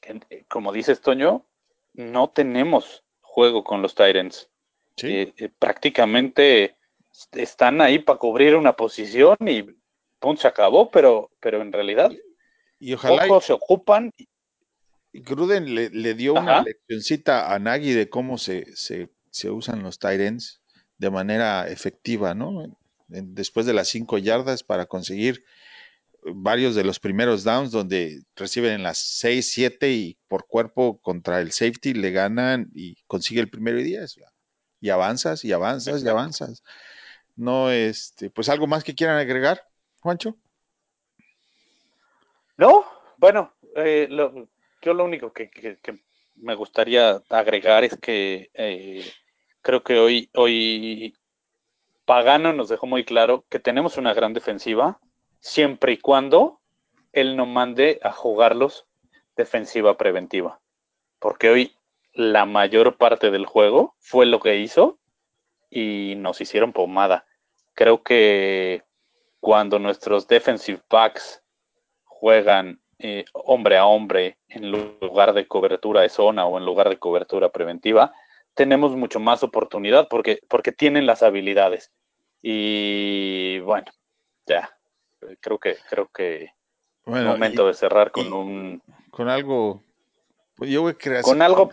[0.00, 1.46] que, como dices, Toño,
[1.92, 4.51] no tenemos juego con los Tyrants.
[5.02, 6.76] Eh, eh, prácticamente
[7.32, 9.64] están ahí para cubrir una posición y
[10.18, 12.12] punto, se acabó, pero, pero en realidad
[12.82, 14.12] y ojalá pocos se ocupan.
[15.12, 20.62] Gruden le, dio una leccioncita a Nagy de cómo se, se, se usan los Tyrants
[20.98, 22.76] de manera efectiva, ¿no?
[23.06, 25.44] Después de las cinco yardas para conseguir
[26.24, 31.40] varios de los primeros downs donde reciben en las seis, siete y por cuerpo contra
[31.40, 34.16] el safety le ganan y consigue el primero y diez
[34.82, 36.62] y avanzas y avanzas y avanzas.
[37.36, 39.62] No, este, pues algo más que quieran agregar,
[40.00, 40.36] Juancho.
[42.58, 42.84] No,
[43.16, 44.08] bueno, eh,
[44.82, 45.50] yo lo único que,
[46.34, 49.10] me gustaría agregar es que eh,
[49.62, 51.14] creo que hoy, hoy
[52.04, 55.00] Pagano nos dejó muy claro que tenemos una gran defensiva,
[55.38, 56.60] siempre y cuando
[57.12, 58.86] él no mande a jugarlos
[59.36, 60.60] defensiva preventiva.
[61.20, 61.76] Porque hoy
[62.14, 64.98] la mayor parte del juego fue lo que hizo
[65.70, 67.24] y nos hicieron pomada.
[67.74, 68.82] Creo que
[69.40, 71.42] cuando nuestros defensive backs
[72.04, 76.98] juegan eh, hombre a hombre en lugar de cobertura de zona o en lugar de
[76.98, 78.12] cobertura preventiva,
[78.54, 81.90] tenemos mucho más oportunidad porque, porque tienen las habilidades.
[82.42, 83.86] Y bueno,
[84.46, 84.70] ya,
[85.40, 86.52] creo que, creo que
[87.04, 88.82] bueno, momento de cerrar con un...
[89.10, 89.82] Con algo
[90.64, 91.68] yo voy a con algo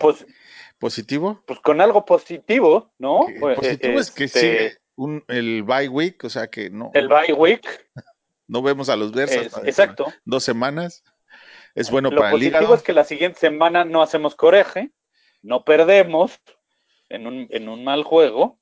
[0.80, 1.44] positivo.
[1.46, 3.28] Pues con algo positivo, ¿no?
[3.40, 6.92] Pues, positivo es que este un, el bye week, o sea que no.
[6.94, 7.62] El bye week.
[8.48, 9.32] no vemos a los Bears
[9.64, 10.06] exacto.
[10.26, 11.04] dos semanas.
[11.76, 12.76] Es bueno Lo para el positivo hígado.
[12.76, 14.92] es que la siguiente semana no hacemos coraje,
[15.42, 16.40] no perdemos
[17.10, 18.60] en un, en un mal juego.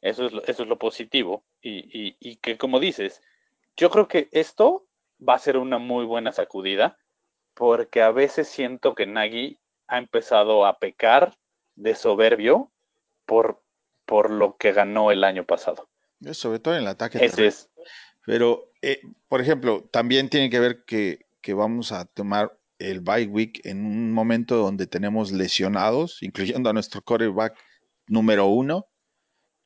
[0.00, 1.44] Eso es lo, eso es lo positivo.
[1.60, 3.22] Y, y- y que, como dices,
[3.76, 4.86] yo creo que esto
[5.26, 6.96] va a ser una muy buena sacudida,
[7.54, 9.58] porque a veces siento que Nagy
[9.88, 11.36] ha empezado a pecar
[11.74, 12.70] de soberbio
[13.24, 13.62] por,
[14.04, 15.88] por lo que ganó el año pasado.
[16.24, 17.24] Eh, Sobre todo en el ataque.
[17.24, 17.68] Ese es.
[18.24, 23.26] Pero, eh, por ejemplo, también tiene que ver que, que vamos a tomar el bye
[23.26, 27.56] week en un momento donde tenemos lesionados, incluyendo a nuestro quarterback
[28.08, 28.86] número uno,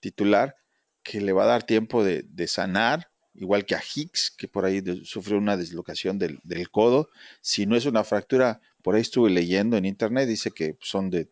[0.01, 0.57] titular,
[1.03, 4.65] que le va a dar tiempo de, de sanar, igual que a Hicks, que por
[4.65, 7.09] ahí de- sufrió una deslocación del, del codo.
[7.41, 11.29] Si no es una fractura, por ahí estuve leyendo en internet, dice que son de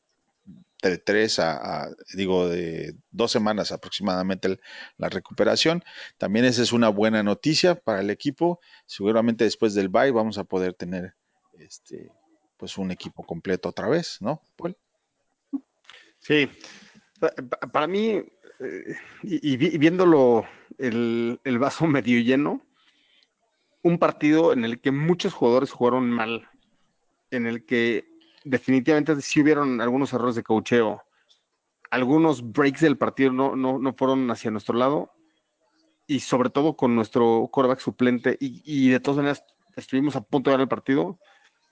[1.04, 4.60] tres a, digo, de dos semanas aproximadamente
[4.96, 5.82] la recuperación.
[6.18, 8.60] También esa es una buena noticia para el equipo.
[8.86, 11.14] Seguramente después del bye vamos a poder tener
[11.58, 12.12] este,
[12.56, 14.40] pues un equipo completo otra vez, ¿no?
[14.56, 14.76] Paul?
[16.20, 16.48] Sí.
[17.18, 18.22] Pa- pa- Para mí,
[18.60, 20.46] eh, y, y viéndolo
[20.78, 22.62] el, el vaso medio lleno,
[23.82, 26.48] un partido en el que muchos jugadores jugaron mal,
[27.30, 28.08] en el que
[28.44, 31.02] definitivamente sí hubieron algunos errores de cocheo,
[31.90, 35.12] algunos breaks del partido no, no, no fueron hacia nuestro lado,
[36.06, 39.44] y sobre todo con nuestro quarterback suplente, y, y de todas maneras
[39.76, 41.18] estuvimos a punto de ganar el partido.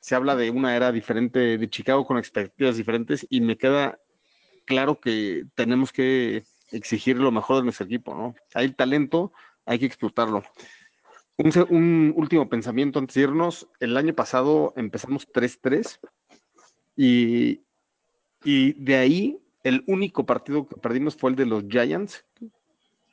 [0.00, 3.98] Se habla de una era diferente de Chicago con expectativas diferentes, y me queda
[4.66, 8.34] claro que tenemos que exigir lo mejor de nuestro equipo, ¿no?
[8.54, 9.32] Hay talento,
[9.64, 10.42] hay que explotarlo.
[11.39, 13.68] Un, último pensamiento antes de irnos.
[13.80, 15.99] El año pasado empezamos 3-3
[16.97, 17.61] y,
[18.43, 22.24] y de ahí el único partido que perdimos fue el de los Giants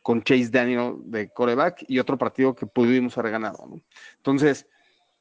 [0.04, 3.82] con Chase Daniel de coreback y otro partido que pudimos haber ganado.
[4.18, 4.68] Entonces,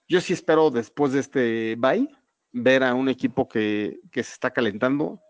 [0.09, 2.09] yo sí espero después de este bye
[2.53, 5.21] ver a un equipo que, que se está calentando,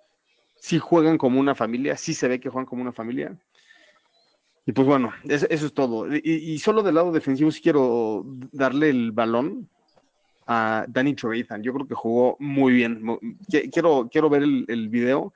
[0.57, 3.39] sí juegan como una familia, sí se ve que juegan como una familia.
[4.65, 6.07] Y pues bueno, es- eso es todo.
[6.15, 9.69] Y, solo del lado defensivo sí quiero darle el balón
[10.47, 11.63] a Danny Trevathan.
[11.63, 13.03] Yo creo que jugó muy bien.
[13.73, 15.33] Quiero, quiero ver el, video,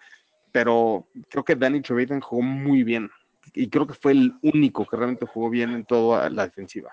[0.53, 3.11] pero creo que Danny Trevathan jugó muy bien.
[3.55, 6.91] Y creo que fue el único que realmente jugó bien en toda la defensiva.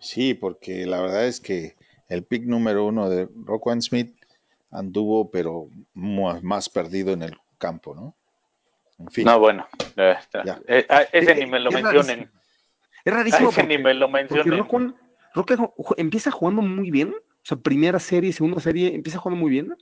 [0.00, 1.76] Sí, porque la verdad es que
[2.08, 4.14] el pick número uno de Roquan Smith
[4.70, 8.14] anduvo, pero mu- más perdido en el campo, ¿no?
[8.98, 9.24] En fin.
[9.24, 9.66] No, bueno.
[9.96, 10.44] eh, está.
[10.44, 10.60] Ya.
[10.68, 12.06] Eh, a ese Eh, ni me lo es mencionen.
[12.06, 12.40] rarísimo.
[13.04, 14.64] Es A rarísimo ese porque, ni me lo mencionen.
[15.34, 17.08] Ju- empieza jugando muy bien.
[17.10, 19.76] O sea, primera serie, segunda serie, empieza jugando muy bien.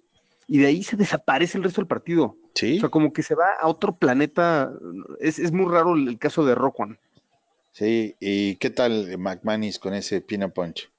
[0.49, 2.37] Y de ahí se desaparece el resto del partido.
[2.55, 4.73] Sí, O sea, como que se va a otro planeta.
[5.21, 6.99] Es, es muy raro el, el caso de Roquan.
[7.71, 8.17] sí.
[8.19, 10.91] ¿Y qué tal McManus con ese Pina Punch?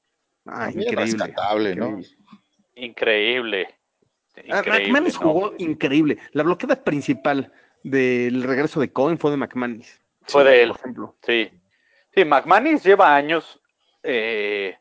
[0.45, 1.03] Ah, También increíble.
[1.25, 1.87] rescatable, ¿no?
[1.89, 2.17] increíble.
[2.75, 3.67] Increíble.
[4.49, 5.19] Ah, Increíble, McManus ¿no?
[5.19, 6.17] jugó increíble.
[6.31, 7.51] La bloqueada principal
[7.83, 9.99] del regreso de Cohen fue de McManus.
[10.23, 10.69] Fue de él.
[10.69, 11.15] Por ejemplo.
[11.21, 11.51] Sí.
[12.15, 13.59] Sí, McManus lleva años
[14.03, 14.77] eh,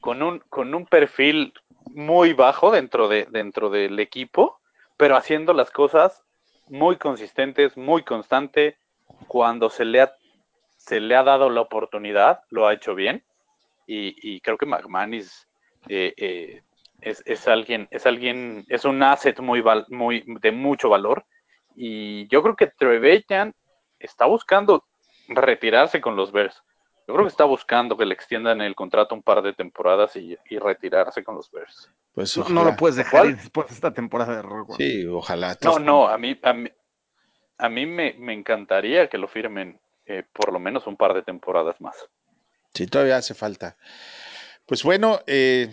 [0.00, 1.54] con, un, con un perfil
[1.86, 4.60] muy bajo dentro, de, dentro del equipo,
[4.96, 6.22] pero haciendo las cosas
[6.68, 8.76] muy consistentes, muy constante.
[9.28, 10.12] Cuando se le ha,
[10.76, 13.24] se le ha dado la oportunidad, lo ha hecho bien.
[13.86, 15.46] Y, y creo que McManus
[15.88, 16.62] eh, eh,
[17.00, 21.24] es, es alguien, es alguien, es un asset muy, val- muy de mucho valor.
[21.74, 23.54] Y yo creo que Trevelyan
[23.98, 24.84] está buscando
[25.28, 26.62] retirarse con los Bears.
[27.06, 30.36] Yo creo que está buscando que le extiendan el contrato un par de temporadas y,
[30.48, 31.90] y retirarse con los Bears.
[32.12, 34.76] Pues No, lo puedes dejar después de esta temporada de Roquan.
[34.76, 35.56] Sí, ojalá.
[35.62, 36.70] No, no, a mí, a mí,
[37.58, 41.22] a mí me, me encantaría que lo firmen eh, por lo menos un par de
[41.22, 41.96] temporadas más.
[42.74, 43.76] Sí, todavía hace falta.
[44.66, 45.72] Pues bueno, eh,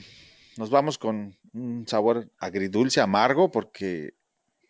[0.58, 4.14] nos vamos con un sabor agridulce, amargo, porque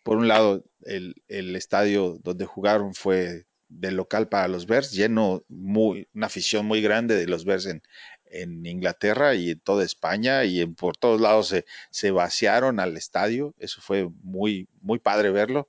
[0.02, 5.44] por un lado el, el estadio donde jugaron fue del local para los Bears, lleno,
[5.48, 7.82] muy, una afición muy grande de los Bears en,
[8.24, 12.96] en Inglaterra y en toda España y en, por todos lados se, se vaciaron al
[12.96, 15.68] estadio, eso fue muy, muy padre verlo.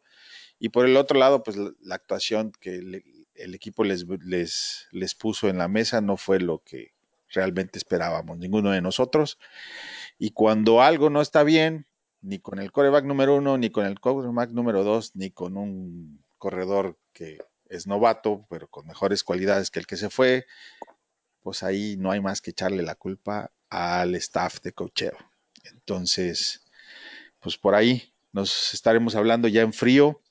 [0.59, 3.03] Y por el otro lado, pues la, actuación que
[3.36, 6.93] el equipo les, les, les puso en la mesa no fue lo que
[7.29, 9.39] realmente esperábamos, ninguno de nosotros.
[10.19, 11.88] Y cuando algo no está bien,
[12.22, 16.24] ni con el coreback número uno, ni con el coreback número dos, ni con un
[16.38, 20.45] corredor que es novato, pero con mejores cualidades que el que se fue,
[21.41, 25.17] pues ahí no hay más que echarle la culpa al staff de cocheo.
[25.63, 26.63] Entonces,
[27.39, 30.22] pues por ahí nos estaremos hablando ya en frío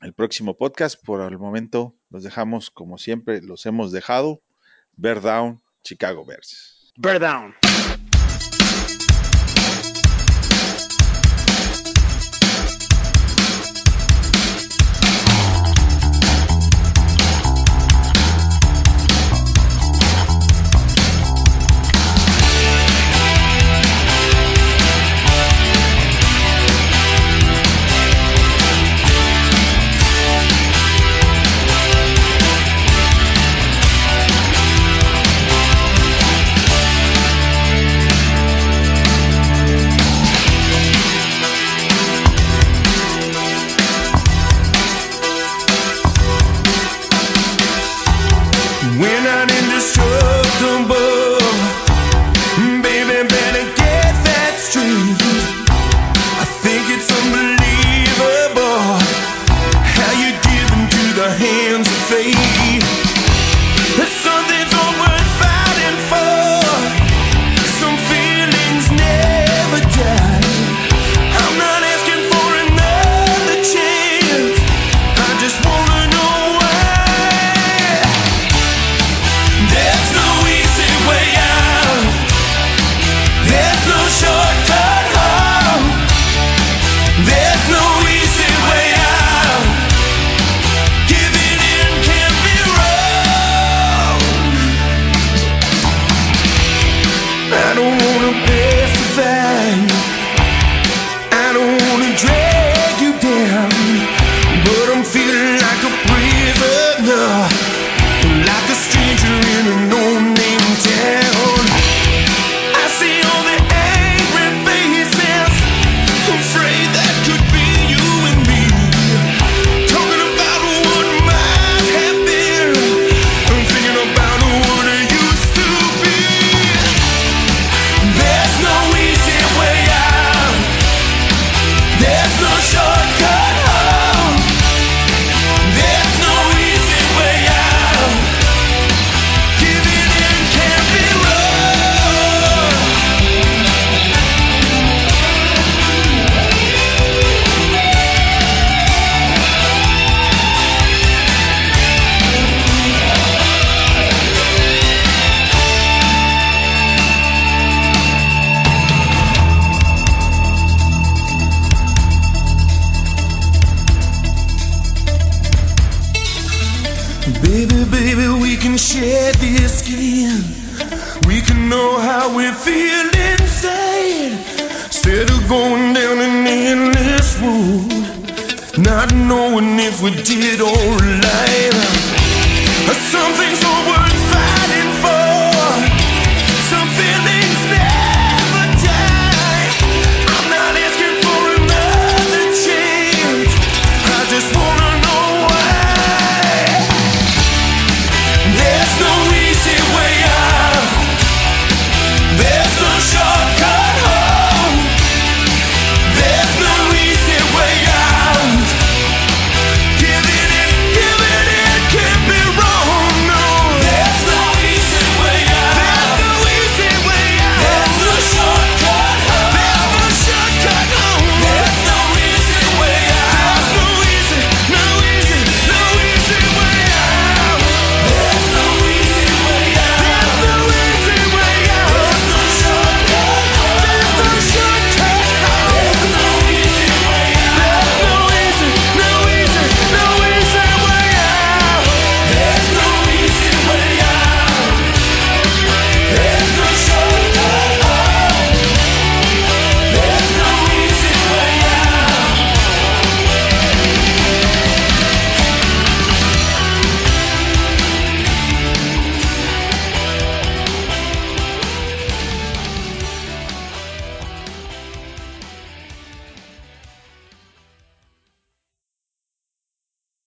[0.00, 1.02] el próximo podcast.
[1.04, 4.42] Por el momento los dejamos como siempre, los hemos dejado.
[4.96, 6.92] Bear down, Chicago Bears.
[6.96, 7.54] Bear down.